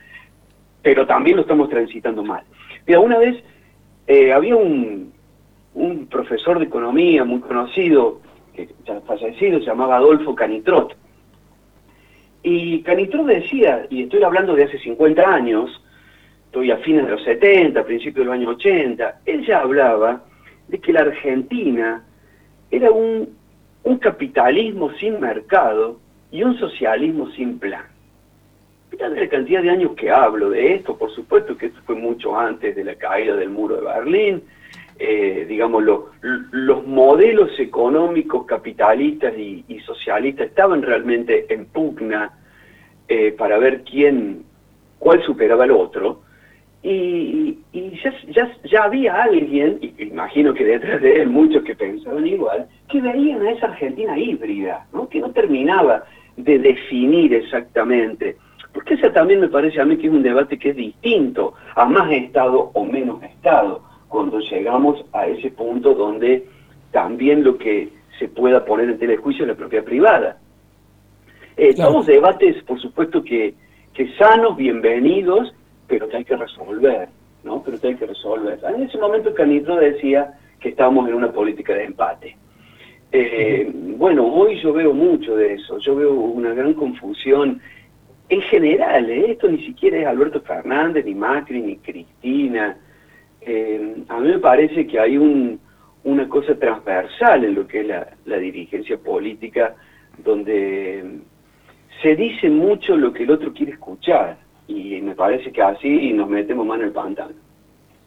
pero 0.83 1.07
también 1.07 1.37
lo 1.37 1.43
estamos 1.43 1.69
transitando 1.69 2.23
mal. 2.23 2.43
Mira, 2.87 3.01
una 3.01 3.19
vez 3.19 3.43
eh, 4.07 4.33
había 4.33 4.57
un, 4.57 5.13
un 5.75 6.07
profesor 6.07 6.59
de 6.59 6.67
economía 6.67 7.25
muy 7.25 7.41
conocido, 7.41 8.21
que 8.55 8.69
ya 8.85 9.01
fallecido, 9.03 9.61
se 9.61 9.67
llamaba 9.67 9.97
Adolfo 9.97 10.35
Canitrot. 10.35 10.97
Y 12.43 12.83
Canitrot 12.83 13.27
decía, 13.27 13.87
y 13.89 14.03
estoy 14.03 14.23
hablando 14.23 14.55
de 14.55 14.65
hace 14.65 14.79
50 14.79 15.23
años, 15.23 15.83
estoy 16.47 16.71
a 16.71 16.79
fines 16.79 17.05
de 17.05 17.13
los 17.13 17.23
70, 17.23 17.81
a 17.81 17.85
principios 17.85 18.17
de 18.17 18.25
los 18.25 18.35
años 18.35 18.57
80, 18.57 19.21
él 19.25 19.47
ya 19.47 19.61
hablaba 19.61 20.25
de 20.69 20.79
que 20.79 20.93
la 20.93 21.01
Argentina 21.01 22.05
era 22.71 22.91
un, 22.91 23.29
un 23.85 23.99
capitalismo 23.99 24.91
sin 24.95 25.21
mercado 25.21 26.01
y 26.31 26.43
un 26.43 26.59
socialismo 26.59 27.31
sin 27.31 27.59
plan. 27.59 27.92
Mira 29.11 29.21
la 29.23 29.29
cantidad 29.29 29.63
de 29.63 29.71
años 29.71 29.93
que 29.97 30.11
hablo 30.11 30.51
de 30.51 30.75
esto, 30.75 30.97
por 30.97 31.11
supuesto 31.11 31.57
que 31.57 31.67
esto 31.67 31.81
fue 31.85 31.97
mucho 31.97 32.39
antes 32.39 32.77
de 32.77 32.85
la 32.85 32.95
caída 32.95 33.35
del 33.35 33.51
muro 33.51 33.77
de 33.77 33.83
Berlín, 33.83 34.43
eh, 34.99 35.45
digamos, 35.49 35.83
los 36.53 36.87
modelos 36.87 37.51
económicos 37.59 38.47
capitalistas 38.47 39.37
y, 39.37 39.81
socialistas 39.85 40.47
estaban 40.47 40.83
realmente 40.83 41.53
en 41.53 41.65
pugna 41.67 42.31
eh, 43.09 43.35
para 43.37 43.59
ver 43.59 43.83
quién, 43.83 44.45
cuál 45.01 45.21
superaba 45.25 45.65
al 45.65 45.73
otro, 45.73 46.21
y, 46.85 47.59
ya, 48.29 48.57
ya, 48.65 48.85
había 48.85 49.23
alguien, 49.23 49.79
y 49.81 50.05
imagino 50.05 50.55
que 50.55 50.65
detrás 50.65 51.01
de 51.03 51.23
él 51.23 51.29
muchos 51.29 51.65
que 51.65 51.75
pensaban 51.75 52.27
igual, 52.27 52.69
que 52.89 53.01
veían 53.01 53.43
a 53.43 53.51
esa 53.51 53.67
Argentina 53.67 54.17
híbrida, 54.17 54.87
¿no? 54.93 55.09
que 55.09 55.19
no 55.19 55.31
terminaba 55.33 56.05
de 56.37 56.59
definir 56.59 57.35
exactamente. 57.35 58.37
Porque 58.73 58.95
ese 58.95 59.11
también 59.11 59.41
me 59.41 59.49
parece 59.49 59.81
a 59.81 59.85
mí 59.85 59.97
que 59.97 60.07
es 60.07 60.13
un 60.13 60.23
debate 60.23 60.59
que 60.59 60.71
es 60.71 60.77
distinto 60.77 61.55
a 61.75 61.85
más 61.85 62.11
Estado 62.11 62.71
o 62.73 62.85
menos 62.85 63.23
Estado, 63.23 63.83
cuando 64.09 64.39
llegamos 64.41 65.05
a 65.13 65.27
ese 65.27 65.51
punto 65.51 65.95
donde 65.95 66.47
también 66.91 67.45
lo 67.45 67.57
que 67.59 67.91
se 68.19 68.29
pueda 68.29 68.65
poner 68.65 68.89
en 68.91 68.99
telejuicio 68.99 69.45
es 69.45 69.49
la 69.49 69.55
propiedad 69.55 69.85
privada. 69.85 70.39
Eh, 71.57 71.75
Todos 71.75 72.07
debates, 72.07 72.63
por 72.65 72.81
supuesto, 72.81 73.23
que, 73.23 73.55
que 73.93 74.13
sanos, 74.17 74.57
bienvenidos, 74.57 75.55
pero 75.87 76.09
que 76.09 76.19
hay 76.19 76.25
que 76.25 76.37
resolver, 76.37 77.09
¿no? 77.45 77.63
Pero 77.63 77.79
que 77.81 77.89
hay 77.89 77.95
que 77.97 78.07
resolver. 78.07 78.59
En 78.75 78.83
ese 78.83 78.99
momento 78.99 79.35
Canitro 79.35 79.77
decía 79.77 80.39
que 80.61 80.71
estábamos 80.71 81.09
en 81.09 81.15
una 81.15 81.31
política 81.33 81.75
de 81.75 81.85
empate. 81.85 82.37
Eh, 83.11 83.71
bueno, 83.99 84.27
hoy 84.27 84.59
yo 84.63 84.73
veo 84.73 84.95
mucho 84.95 85.37
de 85.37 85.55
eso, 85.55 85.77
yo 85.79 85.95
veo 85.95 86.15
una 86.15 86.55
gran 86.55 86.73
confusión 86.73 87.61
en 88.29 88.41
general, 88.43 89.11
¿eh? 89.11 89.33
esto 89.33 89.49
ni 89.49 89.65
siquiera 89.65 89.99
es 89.99 90.07
Alberto 90.07 90.41
Fernández, 90.41 91.05
ni 91.05 91.15
Macri, 91.15 91.61
ni 91.61 91.77
Cristina. 91.77 92.77
Eh, 93.41 93.97
a 94.09 94.21
mí 94.21 94.29
me 94.29 94.39
parece 94.39 94.87
que 94.87 94.99
hay 94.99 95.17
un, 95.17 95.61
una 96.05 96.29
cosa 96.29 96.55
transversal 96.55 97.45
en 97.45 97.55
lo 97.55 97.67
que 97.67 97.81
es 97.81 97.87
la, 97.87 98.37
dirigencia 98.39 98.97
política, 98.99 99.75
donde 100.25 101.21
se 102.03 102.17
dice 102.17 102.49
mucho 102.49 102.97
lo 102.97 103.13
que 103.13 103.25
el 103.25 103.31
otro 103.31 103.53
quiere 103.53 103.73
escuchar 103.73 104.37
y 104.67 105.01
me 105.01 105.15
parece 105.15 105.53
que 105.53 105.63
así 105.63 106.13
nos 106.13 106.29
metemos 106.29 106.67
más 106.67 106.79
en 106.81 106.87
el 106.87 106.93
pantano. 106.93 107.35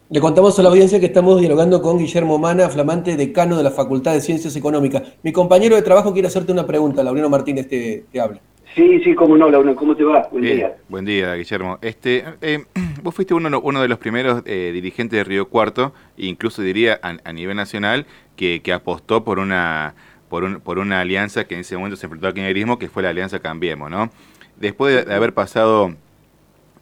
Le 0.08 0.20
contamos 0.20 0.56
a 0.58 0.62
la 0.62 0.68
audiencia 0.68 1.00
que 1.00 1.06
estamos 1.06 1.40
dialogando 1.40 1.82
con 1.82 1.98
Guillermo 1.98 2.38
Mana, 2.38 2.68
flamante 2.68 3.16
decano 3.16 3.56
de 3.56 3.64
la 3.64 3.72
Facultad 3.72 4.12
de 4.12 4.20
Ciencias 4.20 4.54
Económicas. 4.54 5.02
Mi 5.22 5.32
compañero 5.32 5.74
de 5.74 5.82
trabajo 5.82 6.12
quiere 6.12 6.28
hacerte 6.28 6.52
una 6.52 6.66
pregunta, 6.66 7.02
Laurino 7.02 7.28
Martínez 7.28 7.68
te, 7.68 8.04
te 8.12 8.20
habla. 8.20 8.40
Sí, 8.74 9.00
sí, 9.02 9.14
cómo 9.14 9.36
no, 9.36 9.48
Laurino, 9.48 9.74
¿cómo 9.74 9.96
te 9.96 10.04
va? 10.04 10.28
Buen 10.30 10.44
día. 10.44 10.76
Buen 10.88 11.04
día, 11.04 11.34
Guillermo. 11.34 11.78
Este, 11.80 12.24
eh, 12.42 12.64
vos 13.02 13.14
fuiste 13.14 13.32
uno, 13.32 13.60
uno 13.60 13.80
de 13.80 13.88
los 13.88 13.98
primeros 13.98 14.42
eh, 14.44 14.70
dirigentes 14.72 15.18
de 15.18 15.24
Río 15.24 15.48
Cuarto, 15.48 15.94
incluso 16.16 16.62
diría 16.62 17.00
a, 17.02 17.32
nivel 17.32 17.56
nacional, 17.56 18.06
que, 18.36 18.60
que 18.62 18.72
apostó 18.72 19.24
por 19.24 19.38
una, 19.38 19.94
por, 20.28 20.44
un, 20.44 20.60
por 20.60 20.78
una 20.78 21.00
alianza 21.00 21.46
que 21.46 21.54
en 21.54 21.60
ese 21.60 21.76
momento 21.76 21.96
se 21.96 22.06
enfrentó 22.06 22.26
al 22.26 22.34
kirchnerismo, 22.34 22.78
que 22.78 22.88
fue 22.88 23.02
la 23.02 23.10
alianza 23.10 23.38
Cambiemos, 23.38 23.90
¿no? 23.90 24.10
Después 24.56 25.06
de 25.06 25.14
haber 25.14 25.32
pasado 25.32 25.94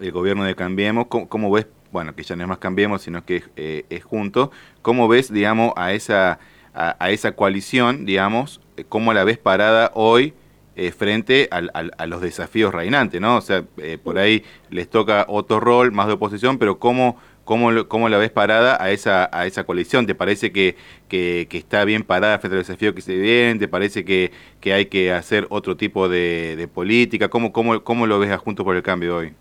el 0.01 0.13
gobierno 0.13 0.45
de 0.45 0.55
Cambiemos, 0.55 1.07
¿cómo, 1.07 1.51
ves, 1.51 1.67
bueno, 1.93 2.15
que 2.15 2.23
ya 2.23 2.35
no 2.37 2.43
es 2.43 2.49
más 2.49 2.59
Cambiemos, 2.59 3.03
sino 3.03 3.25
que 3.25 3.45
eh, 3.57 3.85
es 3.91 4.05
junto, 4.05 4.51
cómo 4.83 5.07
ves, 5.07 5.33
digamos, 5.33 5.73
a 5.77 5.93
esa, 5.93 6.39
a, 6.73 7.11
esa 7.11 7.33
coalición, 7.33 8.05
digamos, 8.05 8.61
eh, 8.77 8.85
cómo 8.89 9.13
la 9.13 9.25
ves 9.25 9.39
parada 9.39 9.91
hoy 9.95 10.35
eh, 10.77 10.91
frente 10.93 11.49
a 11.51 12.07
los 12.07 12.21
desafíos 12.21 12.75
reinantes, 12.75 13.21
¿no? 13.21 13.37
O 13.37 13.41
sea, 13.41 13.65
por 14.03 14.19
ahí 14.19 14.43
les 14.71 14.89
toca 14.89 15.27
otro 15.29 15.61
rol, 15.61 15.93
más 15.93 16.07
de 16.07 16.15
oposición, 16.15 16.59
pero 16.59 16.79
cómo... 16.79 17.17
¿Cómo, 17.45 17.71
¿Cómo, 17.89 18.09
la 18.09 18.17
ves 18.17 18.31
parada 18.31 18.83
a 18.83 18.91
esa, 18.91 19.29
a 19.31 19.45
esa 19.45 19.65
coalición? 19.65 20.07
¿Te 20.07 20.15
parece 20.15 20.51
que, 20.51 20.77
que, 21.09 21.47
está 21.51 21.85
bien 21.85 22.03
parada 22.03 22.39
frente 22.39 22.57
al 22.57 22.63
desafío 22.63 22.95
que 22.95 23.03
se 23.03 23.19
viene? 23.19 23.61
¿Te 23.61 23.69
parece 23.69 24.03
que, 24.03 24.31
que 24.63 24.73
hay 24.73 24.87
que 24.87 25.13
hacer 25.13 25.47
otro 25.51 25.77
tipo 25.77 26.09
de, 26.09 26.67
política? 26.73 27.29
¿Cómo, 27.29 27.53
cómo, 27.53 27.85
¿Cómo 27.85 28.07
lo 28.07 28.19
ves 28.19 28.31
a 28.31 28.39
Juntos 28.39 28.65
por 28.65 28.75
el 28.75 28.83
Cambio 28.83 29.19
hoy? 29.19 29.35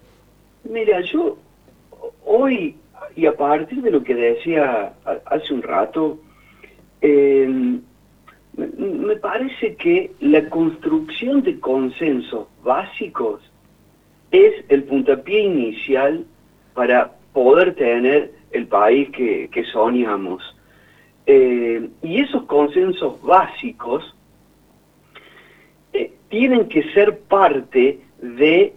Mira, 0.65 0.99
yo 1.01 1.37
hoy, 2.25 2.75
y 3.15 3.25
a 3.25 3.35
partir 3.35 3.81
de 3.81 3.91
lo 3.91 4.03
que 4.03 4.15
decía 4.15 4.93
hace 5.25 5.53
un 5.53 5.61
rato, 5.61 6.19
em, 7.01 7.81
me 8.55 9.15
parece 9.15 9.75
que 9.75 10.11
la 10.19 10.47
construcción 10.49 11.41
de 11.41 11.59
consensos 11.59 12.47
básicos 12.63 13.41
es 14.31 14.65
el 14.69 14.83
puntapié 14.83 15.41
inicial 15.41 16.25
para 16.73 17.11
poder 17.33 17.75
tener 17.75 18.31
el 18.51 18.67
país 18.67 19.09
que, 19.09 19.65
soñamos. 19.71 20.43
Eh, 21.25 21.89
y 22.01 22.19
esos 22.19 22.43
consensos 22.43 23.21
básicos 23.21 24.15
eh, 25.93 26.11
tienen 26.29 26.67
que 26.67 26.83
ser 26.91 27.19
parte 27.19 27.99
de 28.21 28.73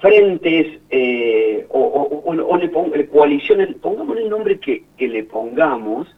frentes 0.00 0.78
eh, 0.88 1.66
o, 1.68 2.56
le 2.56 3.06
coaliciones, 3.08 3.74
pongamos 3.76 4.16
el 4.16 4.30
nombre 4.30 4.58
que, 4.58 4.84
le 4.98 5.24
pongamos, 5.24 6.08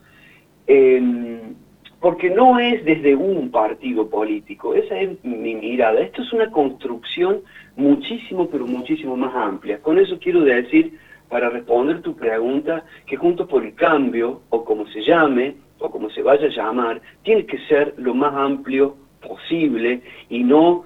porque 2.02 2.30
no 2.30 2.59
es 2.59 2.85
desde 2.85 3.14
un 3.14 3.52
partido 3.52 4.11
político, 4.11 4.75
esa 4.75 4.99
es 4.99 5.25
mi 5.25 5.54
mirada. 5.54 6.00
Esto 6.00 6.23
es 6.23 6.32
una 6.32 6.50
construcción 6.50 7.42
muchísimo, 7.76 8.49
pero 8.50 8.66
muchísimo 8.66 9.16
más 9.16 9.32
amplia. 9.37 9.78
Con 9.78 10.00
eso 10.00 10.18
quiero 10.18 10.40
decir, 10.40 10.99
para 11.28 11.49
responder 11.49 12.02
tu 12.02 12.16
pregunta, 12.16 12.85
que 13.06 13.16
junto 13.16 13.47
por 13.47 13.64
el 13.64 13.76
Cambio, 13.76 14.42
o 14.50 14.64
como 14.64 14.85
se 14.88 15.00
llame, 15.02 15.54
o 15.78 15.92
como 15.92 16.11
se 16.11 16.23
vaya 16.23 16.47
a 16.47 16.50
llamar, 16.50 17.00
tiene 17.23 17.47
que 17.47 17.59
ser 17.68 17.94
lo 17.99 18.14
más 18.14 18.35
amplio 18.35 18.97
posible 19.21 20.02
y 20.28 20.42
no 20.42 20.85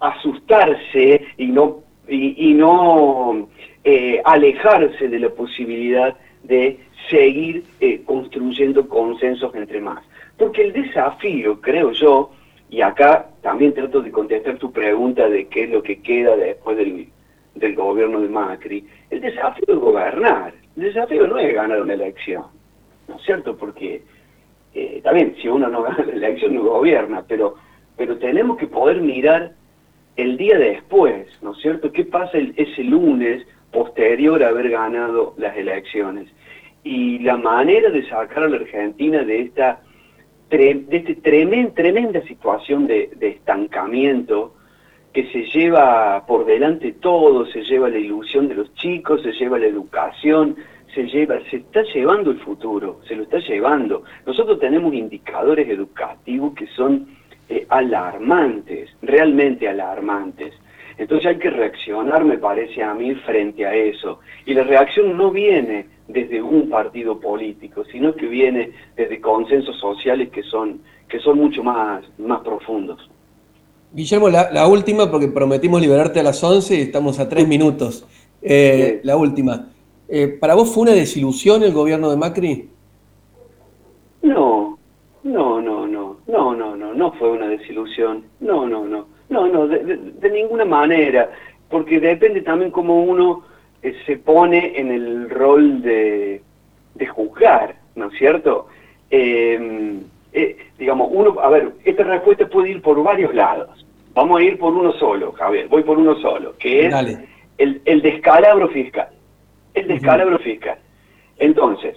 asustarse 0.00 1.22
y 1.36 1.48
no, 1.48 1.80
y, 2.08 2.54
no 2.54 3.46
eh, 3.84 4.22
alejarse 4.24 5.06
de 5.06 5.18
la 5.18 5.28
posibilidad 5.28 6.16
de 6.44 6.78
seguir 7.10 7.62
eh, 7.80 8.00
construyendo 8.06 8.88
consensos 8.88 9.54
entre 9.54 9.82
más. 9.82 10.02
Porque 10.40 10.62
el 10.62 10.72
desafío, 10.72 11.60
creo 11.60 11.92
yo, 11.92 12.30
y 12.70 12.80
acá 12.80 13.28
también 13.42 13.74
trato 13.74 14.00
de 14.00 14.10
contestar 14.10 14.56
tu 14.56 14.72
pregunta 14.72 15.28
de 15.28 15.46
qué 15.48 15.64
es 15.64 15.70
lo 15.70 15.82
que 15.82 16.00
queda 16.00 16.34
después 16.34 16.78
del, 16.78 17.08
del 17.56 17.74
gobierno 17.74 18.22
de 18.22 18.28
Macri, 18.30 18.88
el 19.10 19.20
desafío 19.20 19.66
es 19.68 19.76
gobernar, 19.76 20.54
el 20.78 20.84
desafío 20.84 21.26
no 21.26 21.38
es 21.38 21.52
ganar 21.52 21.82
una 21.82 21.92
elección, 21.92 22.44
¿no 23.06 23.16
es 23.16 23.22
cierto? 23.22 23.54
Porque 23.54 24.00
eh, 24.72 25.00
también 25.04 25.36
si 25.42 25.48
uno 25.48 25.68
no 25.68 25.82
gana 25.84 26.06
la 26.06 26.12
elección 26.12 26.54
no 26.54 26.62
gobierna, 26.62 27.22
pero, 27.28 27.56
pero 27.98 28.16
tenemos 28.16 28.56
que 28.56 28.66
poder 28.66 29.02
mirar 29.02 29.52
el 30.16 30.38
día 30.38 30.56
después, 30.56 31.28
¿no 31.42 31.52
es 31.52 31.58
cierto? 31.58 31.92
¿Qué 31.92 32.06
pasa 32.06 32.38
ese 32.56 32.82
lunes 32.82 33.46
posterior 33.72 34.42
a 34.42 34.48
haber 34.48 34.70
ganado 34.70 35.34
las 35.36 35.54
elecciones? 35.54 36.30
Y 36.82 37.18
la 37.18 37.36
manera 37.36 37.90
de 37.90 38.08
sacar 38.08 38.44
a 38.44 38.48
la 38.48 38.56
Argentina 38.56 39.22
de 39.22 39.42
esta 39.42 39.82
de 40.50 40.86
esta 40.90 41.14
tremenda, 41.22 42.22
situación 42.22 42.86
de, 42.86 43.10
de, 43.16 43.28
estancamiento 43.28 44.54
que 45.12 45.30
se 45.30 45.44
lleva 45.44 46.24
por 46.26 46.44
delante 46.44 46.92
todo, 46.92 47.46
se 47.46 47.62
lleva 47.62 47.88
la 47.88 47.98
ilusión 47.98 48.48
de 48.48 48.54
los 48.54 48.74
chicos, 48.74 49.22
se 49.22 49.32
lleva 49.32 49.58
la 49.58 49.66
educación, 49.66 50.56
se 50.94 51.04
lleva, 51.04 51.38
se 51.50 51.56
está 51.56 51.82
llevando 51.82 52.30
el 52.30 52.38
futuro, 52.38 53.00
se 53.06 53.16
lo 53.16 53.22
está 53.22 53.38
llevando. 53.38 54.02
Nosotros 54.26 54.58
tenemos 54.58 54.92
indicadores 54.94 55.68
educativos 55.68 56.54
que 56.54 56.66
son 56.68 57.08
eh, 57.48 57.66
alarmantes, 57.68 58.90
realmente 59.02 59.68
alarmantes. 59.68 60.54
Entonces 61.00 61.28
hay 61.28 61.38
que 61.38 61.48
reaccionar, 61.48 62.26
me 62.26 62.36
parece 62.36 62.82
a 62.82 62.92
mí, 62.92 63.14
frente 63.14 63.64
a 63.64 63.74
eso. 63.74 64.18
Y 64.44 64.52
la 64.52 64.64
reacción 64.64 65.16
no 65.16 65.30
viene 65.30 65.86
desde 66.06 66.42
un 66.42 66.68
partido 66.68 67.18
político, 67.18 67.84
sino 67.90 68.14
que 68.14 68.26
viene 68.26 68.72
desde 68.98 69.18
consensos 69.18 69.80
sociales 69.80 70.28
que 70.28 70.42
son, 70.42 70.82
que 71.08 71.18
son 71.20 71.38
mucho 71.38 71.64
más, 71.64 72.04
más 72.18 72.42
profundos. 72.42 73.10
Guillermo, 73.94 74.28
la, 74.28 74.66
última, 74.68 75.10
porque 75.10 75.28
prometimos 75.28 75.80
liberarte 75.80 76.20
a 76.20 76.22
las 76.22 76.44
11 76.44 76.76
y 76.76 76.82
estamos 76.82 77.18
a 77.18 77.30
tres 77.30 77.48
minutos. 77.48 78.06
Eh, 78.42 79.00
la 79.02 79.16
última. 79.16 79.70
Eh, 80.06 80.28
¿Para 80.28 80.54
vos 80.54 80.70
fue 80.74 80.82
una 80.82 80.92
desilusión 80.92 81.62
el 81.62 81.72
gobierno 81.72 82.10
de 82.10 82.16
Macri? 82.18 82.68
No, 84.20 84.78
no, 85.22 85.62
no, 85.62 85.86
no, 85.86 86.18
no, 86.26 86.54
no, 86.54 86.76
no, 86.76 86.92
no 86.92 87.12
fue 87.12 87.30
una 87.30 87.48
desilusión. 87.48 88.24
No, 88.40 88.68
no, 88.68 88.86
no, 88.86 89.06
no, 89.30 89.46
no, 89.46 89.66
de, 89.66 90.30
ninguna 90.30 90.64
manera, 90.64 91.30
porque 91.68 92.00
depende 92.00 92.42
también 92.42 92.70
cómo 92.70 93.02
uno 93.02 93.44
eh, 93.82 93.94
se 94.04 94.18
pone 94.18 94.78
en 94.78 94.90
el 94.90 95.30
rol 95.30 95.80
de, 95.82 96.42
de 96.94 97.06
juzgar, 97.06 97.76
¿no 97.94 98.08
es 98.08 98.18
cierto? 98.18 98.66
Em, 99.08 100.00
eh, 100.32 100.56
digamos, 100.78 101.08
uno, 101.12 101.40
a 101.40 101.48
ver, 101.48 101.72
esta 101.84 102.02
respuesta 102.04 102.46
puede 102.48 102.70
ir 102.70 102.82
por 102.82 103.02
varios 103.02 103.34
lados. 103.34 103.86
Vamos 104.12 104.40
a 104.40 104.42
ir 104.42 104.58
por 104.58 104.74
uno 104.74 104.92
solo, 104.92 105.32
Javier, 105.32 105.68
voy 105.68 105.84
por 105.84 105.98
uno 105.98 106.16
solo, 106.16 106.56
que 106.58 106.86
es 106.86 106.94
el, 107.58 107.80
el 107.84 108.02
descalabro 108.02 108.68
fiscal. 108.68 109.08
El 109.72 109.86
descalabro 109.86 110.38
fiscal. 110.40 110.78
Entonces, 111.38 111.96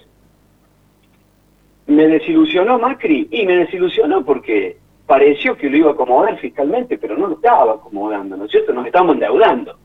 me 1.86 2.06
desilusionó 2.06 2.78
Macri 2.78 3.28
y 3.30 3.44
me 3.44 3.56
desilusionó 3.56 4.24
porque 4.24 4.76
pareció 5.06 5.56
que 5.56 5.68
lo 5.68 5.76
iba 5.76 5.90
a 5.90 5.92
acomodar 5.94 6.38
fiscalmente, 6.38 6.98
pero 6.98 7.16
no 7.16 7.26
lo 7.26 7.34
estaba 7.34 7.74
acomodando, 7.74 8.36
¿no 8.36 8.44
es 8.46 8.50
cierto? 8.50 8.72
Nos 8.72 8.86
estábamos 8.86 9.14
endeudando. 9.14 9.78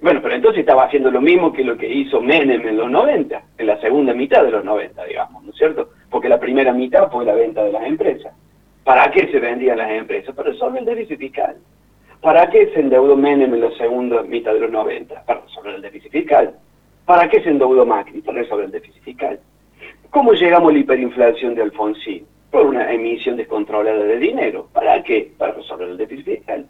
Bueno, 0.00 0.20
pero 0.22 0.34
entonces 0.34 0.60
estaba 0.60 0.84
haciendo 0.84 1.10
lo 1.10 1.20
mismo 1.20 1.52
que 1.52 1.64
lo 1.64 1.78
que 1.78 1.88
hizo 1.90 2.20
Menem 2.20 2.66
en 2.68 2.76
los 2.76 2.90
90, 2.90 3.42
en 3.56 3.66
la 3.66 3.80
segunda 3.80 4.12
mitad 4.12 4.44
de 4.44 4.50
los 4.50 4.64
90, 4.64 5.02
digamos, 5.04 5.42
¿no 5.42 5.50
es 5.50 5.56
cierto? 5.56 5.88
Porque 6.10 6.28
la 6.28 6.38
primera 6.38 6.72
mitad 6.72 7.10
fue 7.10 7.24
la 7.24 7.34
venta 7.34 7.64
de 7.64 7.72
las 7.72 7.84
empresas. 7.84 8.34
¿Para 8.84 9.10
qué 9.10 9.28
se 9.32 9.40
vendían 9.40 9.78
las 9.78 9.90
empresas? 9.90 10.34
Para 10.34 10.50
resolver 10.50 10.80
el 10.80 10.84
déficit 10.84 11.18
fiscal. 11.18 11.56
¿Para 12.20 12.50
qué 12.50 12.70
se 12.74 12.80
endeudó 12.80 13.16
Menem 13.16 13.54
en 13.54 13.60
la 13.62 13.70
segunda 13.78 14.22
mitad 14.22 14.52
de 14.52 14.60
los 14.60 14.70
90? 14.70 15.24
Para 15.24 15.40
resolver 15.40 15.76
el 15.76 15.82
déficit 15.82 16.12
fiscal. 16.12 16.54
¿Para 17.06 17.28
qué 17.28 17.42
se 17.42 17.48
endeudó 17.48 17.86
Macri? 17.86 18.20
Para 18.20 18.40
resolver 18.40 18.66
el 18.66 18.72
déficit 18.72 19.02
fiscal. 19.02 19.40
¿Cómo 20.10 20.32
llegamos 20.32 20.70
a 20.70 20.72
la 20.72 20.78
hiperinflación 20.80 21.54
de 21.54 21.62
Alfonsín? 21.62 22.26
Por 22.54 22.66
una 22.66 22.88
emisión 22.92 23.36
descontrolada 23.36 24.04
de 24.04 24.16
dinero. 24.16 24.68
¿Para 24.72 25.02
qué? 25.02 25.32
Para 25.36 25.54
resolver 25.54 25.88
el 25.88 25.96
déficit 25.96 26.24
fiscal. 26.24 26.64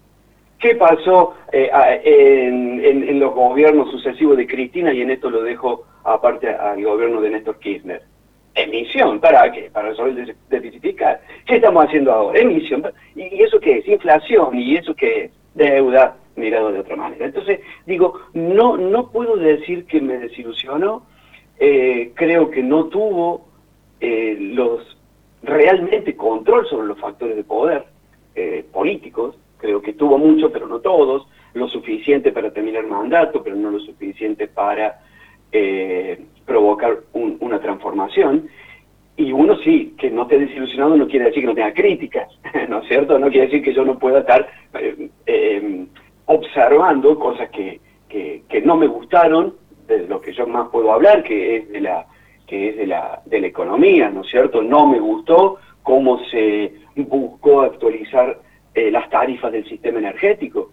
¿Qué 0.59 0.77
pasó 0.77 1.35
eh, 1.53 1.69
en, 2.03 3.21
los 3.21 3.35
gobiernos 3.35 3.91
sucesivos 3.91 4.39
de 4.39 4.47
Cristina? 4.47 4.95
Y 4.95 5.03
en 5.03 5.11
esto 5.11 5.29
lo 5.29 5.43
dejo 5.43 5.85
aparte 6.05 6.49
al 6.49 6.83
gobierno 6.83 7.21
de 7.21 7.29
Néstor 7.29 7.59
Kirchner. 7.59 8.01
Emisión, 8.55 9.21
¿para 9.21 9.53
qué? 9.53 9.69
Para 9.71 9.91
resolver 9.91 10.19
el 10.21 10.35
déficit 10.49 10.81
fiscal. 10.81 11.21
¿Qué 11.45 11.57
estamos 11.57 11.85
haciendo 11.85 12.13
ahora? 12.13 12.41
Emisión. 12.41 12.83
¿Y 13.15 13.43
eso 13.43 13.61
qué 13.61 13.77
es? 13.77 13.87
Inflación. 13.87 14.59
¿Y 14.59 14.77
eso 14.77 14.95
qué 14.95 15.25
es? 15.25 15.33
Deuda 15.53 16.17
mirado 16.37 16.73
de 16.73 16.81
otra 16.81 16.97
manera. 16.97 17.27
Entonces, 17.27 17.61
digo, 17.85 18.21
no, 18.33 18.79
no 18.79 19.11
puedo 19.11 19.37
decir 19.37 19.85
que 19.85 20.01
me 20.01 20.17
desilusionó, 20.17 21.05
eh, 21.59 22.13
creo 22.15 22.51
que 22.51 22.63
no 22.63 22.87
tuvo 22.87 23.49
eh, 24.01 24.35
los 24.41 24.95
realmente 25.45 26.17
control 26.17 26.67
sobre 26.67 26.87
los 26.87 26.99
factores 26.99 27.37
de 27.37 27.45
poder 27.45 27.85
eh, 28.35 28.65
políticos, 28.73 29.37
creo 29.59 29.81
que 29.81 29.93
tuvo 29.93 30.19
mucho, 30.19 30.51
pero 30.51 30.67
no 30.67 30.81
todos, 30.81 31.27
lo 31.55 31.69
suficiente 31.69 32.33
para 32.33 32.53
terminar 32.53 32.87
mandato, 32.87 33.43
pero 33.43 33.57
no 33.57 33.71
lo 33.71 33.81
suficiente 33.81 34.49
para 34.49 35.01
provocar 36.45 36.99
una 37.13 37.61
transformación. 37.61 38.49
Y 39.17 39.31
uno 39.31 39.57
sí, 39.59 39.95
que 39.97 40.11
no 40.11 40.23
esté 40.23 40.41
desilusionado 40.41 40.97
no 40.97 41.07
quiere 41.07 41.27
decir 41.27 41.43
que 41.43 41.47
no 41.47 41.55
tenga 41.55 41.73
críticas, 41.73 42.29
¿no 42.69 42.81
es 42.81 42.89
cierto? 42.89 43.21
No 43.21 43.29
quiere 43.29 43.47
decir 43.47 43.63
que 43.63 43.73
yo 43.73 43.85
no 43.85 43.97
pueda 43.97 44.19
estar 44.19 44.49
observando 46.27 47.17
cosas 47.21 47.49
que, 47.51 47.81
que 48.09 48.63
no 48.63 48.77
me 48.77 48.89
gustaron, 48.89 49.55
de 49.87 50.09
lo 50.09 50.21
que 50.21 50.33
yo 50.33 50.47
más 50.49 50.69
puedo 50.71 50.93
hablar, 50.93 51.23
que 51.23 51.57
es 51.57 51.69
de 51.71 51.81
la, 51.83 52.07
que 52.55 52.69
es 52.69 52.77
de 52.77 52.87
la, 52.87 53.21
de 53.25 53.41
la 53.41 53.47
economía, 53.49 54.11
¿no 54.11 54.21
es 54.21 54.31
cierto? 54.31 54.63
No 54.63 54.87
me 54.87 55.01
gustó 55.01 55.59
cómo 55.83 56.21
se 56.31 56.73
buscó 56.95 57.63
actualizar 57.63 58.39
eh, 58.75 58.93
las 58.93 59.11
tarifas 59.11 59.51
del 59.51 59.69
sistema 59.69 59.99
energético. 59.99 60.71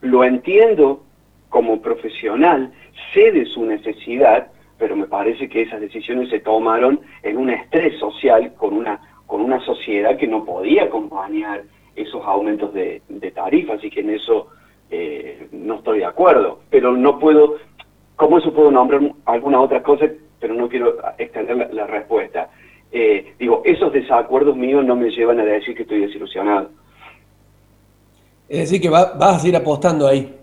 Lo 0.00 0.24
entiendo 0.24 1.02
como 1.50 1.82
profesional, 1.82 2.72
sé 3.12 3.32
de 3.32 3.44
su 3.44 3.66
necesidad, 3.66 4.50
pero 4.78 4.96
me 4.96 5.06
parece 5.06 5.46
que 5.50 5.62
esas 5.62 5.82
decisiones 5.82 6.30
se 6.30 6.40
tomaron 6.40 7.00
en 7.22 7.36
un 7.36 7.50
estrés 7.50 7.98
social 7.98 8.54
con 8.54 8.74
una, 8.74 8.98
con 9.26 9.42
una 9.42 9.60
sociedad 9.66 10.16
que 10.16 10.26
no 10.26 10.44
podía 10.46 10.84
acompañar 10.84 11.64
esos 11.96 12.24
aumentos 12.24 12.72
de, 12.72 13.02
tarifas 13.34 13.84
y 13.84 13.90
que 13.90 14.00
en 14.00 14.10
eso 14.10 14.48
eh, 14.90 15.48
no 15.52 15.74
estoy 15.74 15.98
de 15.98 16.06
acuerdo. 16.06 16.60
Pero 16.70 16.96
no 16.96 17.18
puedo 17.18 17.58
como 18.16 18.38
eso 18.38 18.52
puedo 18.52 18.70
nombrar 18.70 19.00
alguna 19.24 19.60
otra 19.60 19.82
cosa, 19.82 20.06
pero 20.40 20.54
no 20.54 20.68
quiero 20.68 20.96
extender 21.18 21.72
la, 21.72 21.86
respuesta. 21.86 22.48
Eh, 22.90 23.34
digo, 23.38 23.62
esos 23.64 23.92
desacuerdos 23.92 24.56
míos 24.56 24.84
no 24.84 24.96
me 24.96 25.10
llevan 25.10 25.38
a 25.38 25.44
decir 25.44 25.76
que 25.76 25.82
estoy 25.82 26.00
desilusionado. 26.00 26.70
Es 28.48 28.70
decir, 28.70 28.80
que 28.80 28.88
vas 28.88 29.14
a 29.20 29.38
seguir 29.38 29.56
apostando 29.56 30.08
ahí. 30.08 30.40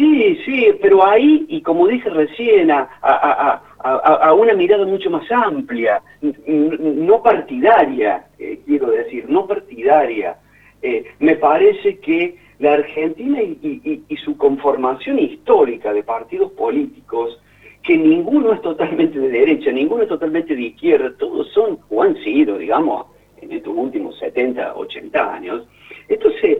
Sí, 0.00 0.38
sí, 0.46 0.68
pero 0.80 1.04
ahí, 1.04 1.46
y 1.48 1.60
como 1.62 1.86
dije 1.86 2.08
recién, 2.08 2.70
a, 2.70 4.32
una 4.34 4.54
mirada 4.54 4.86
mucho 4.86 5.10
más 5.10 5.30
amplia, 5.30 6.00
no 6.22 7.22
partidaria, 7.22 8.24
eh, 8.38 8.60
quiero 8.64 8.90
decir, 8.90 9.26
no 9.28 9.46
partidaria. 9.46 10.36
Eh, 10.82 11.04
me 11.18 11.36
parece 11.36 11.98
que 11.98 12.38
la 12.60 12.74
Argentina 12.74 13.42
y, 13.42 14.04
su 14.24 14.36
conformación 14.36 15.18
histórica 15.18 15.92
de 15.92 16.02
partidos 16.02 16.52
políticos, 16.52 17.38
que 17.82 17.96
ninguno 17.96 18.52
es 18.52 18.60
totalmente 18.60 19.18
de 19.18 19.28
derecha, 19.28 19.70
ninguno 19.72 20.02
es 20.02 20.08
totalmente 20.08 20.54
de 20.54 20.62
izquierda, 20.62 21.12
todos 21.18 21.48
son 21.52 21.78
o 21.88 22.02
han 22.02 22.16
sido, 22.22 22.58
digamos, 22.58 23.06
en 23.40 23.52
estos 23.52 23.74
últimos 23.74 24.18
70, 24.18 24.74
80 24.74 25.34
años. 25.34 25.66
Entonces, 26.08 26.58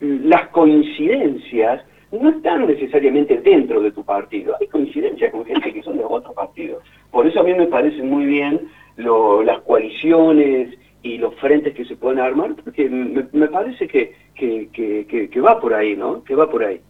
las 0.00 0.48
coincidencias 0.48 1.82
no 2.10 2.30
están 2.30 2.66
necesariamente 2.66 3.38
dentro 3.38 3.80
de 3.80 3.92
tu 3.92 4.04
partido, 4.04 4.54
hay 4.60 4.66
coincidencias 4.66 5.30
con 5.30 5.44
gente 5.44 5.72
que 5.72 5.82
son 5.82 5.98
de 5.98 6.04
otros 6.04 6.34
partidos. 6.34 6.82
Por 7.10 7.26
eso 7.26 7.40
a 7.40 7.44
mí 7.44 7.54
me 7.54 7.66
parecen 7.66 8.08
muy 8.08 8.26
bien 8.26 8.68
las 8.96 9.60
coaliciones 9.62 10.76
y 11.02 11.18
los 11.18 11.34
frentes 11.36 11.74
que 11.74 11.84
se 11.84 11.96
pueden 11.96 12.18
armar, 12.18 12.54
porque 12.56 12.88
me, 12.88 13.48
parece 13.48 13.86
que, 13.86 14.14
que, 14.34 15.40
va 15.40 15.60
por 15.60 15.72
ahí, 15.72 15.96
¿no? 15.96 16.24
Que 16.24 16.34
va 16.34 16.50
por 16.50 16.64
ahí. 16.64 16.80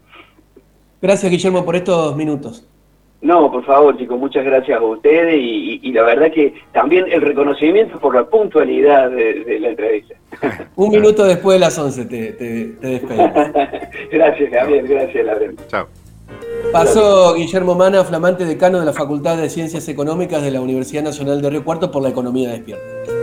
Gracias, 1.01 1.31
Guillermo, 1.31 1.65
por 1.65 1.77
estos 1.77 2.17
minutos. 2.17 2.67
No, 3.21 3.51
por 3.51 3.65
favor, 3.65 3.97
chicos, 3.99 4.19
muchas 4.19 4.45
gracias 4.45 4.79
a 4.79 4.83
ustedes 4.83 5.35
y, 5.37 5.93
la 5.93 6.03
verdad 6.05 6.31
que 6.33 6.55
también 6.73 7.07
el 7.11 7.21
reconocimiento 7.21 7.99
por 7.99 8.15
la 8.15 8.25
puntualidad 8.25 9.11
de, 9.11 9.59
la 9.61 9.69
entrevista. 9.71 10.15
Un 10.77 10.91
minuto 10.91 11.25
después 11.25 11.57
de 11.57 11.61
las 11.61 11.77
11 11.77 12.05
te, 12.05 12.33
te, 12.33 12.67
despedimos. 12.81 13.33
gracias, 14.13 14.51
Gabriel, 14.51 14.87
gracias, 14.87 15.27
Laurel. 15.27 15.57
Chao. 15.67 15.89
Pasó 16.73 17.35
Guillermo 17.35 17.75
Mana, 17.75 18.05
flamante 18.05 18.45
decano 18.45 18.79
de 18.79 18.87
la 18.87 18.93
Facultad 18.93 19.37
de 19.39 19.49
Ciencias 19.49 19.89
Económicas 19.89 20.43
de 20.43 20.51
la 20.51 20.61
Universidad 20.61 21.03
Nacional 21.03 21.41
de 21.41 21.51
Río 21.51 21.65
Cuarto 21.65 21.91
por 21.91 22.03
la 22.03 22.11
Economía 22.11 22.51
Despierta. 22.51 23.18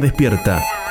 Despierta 0.00 0.81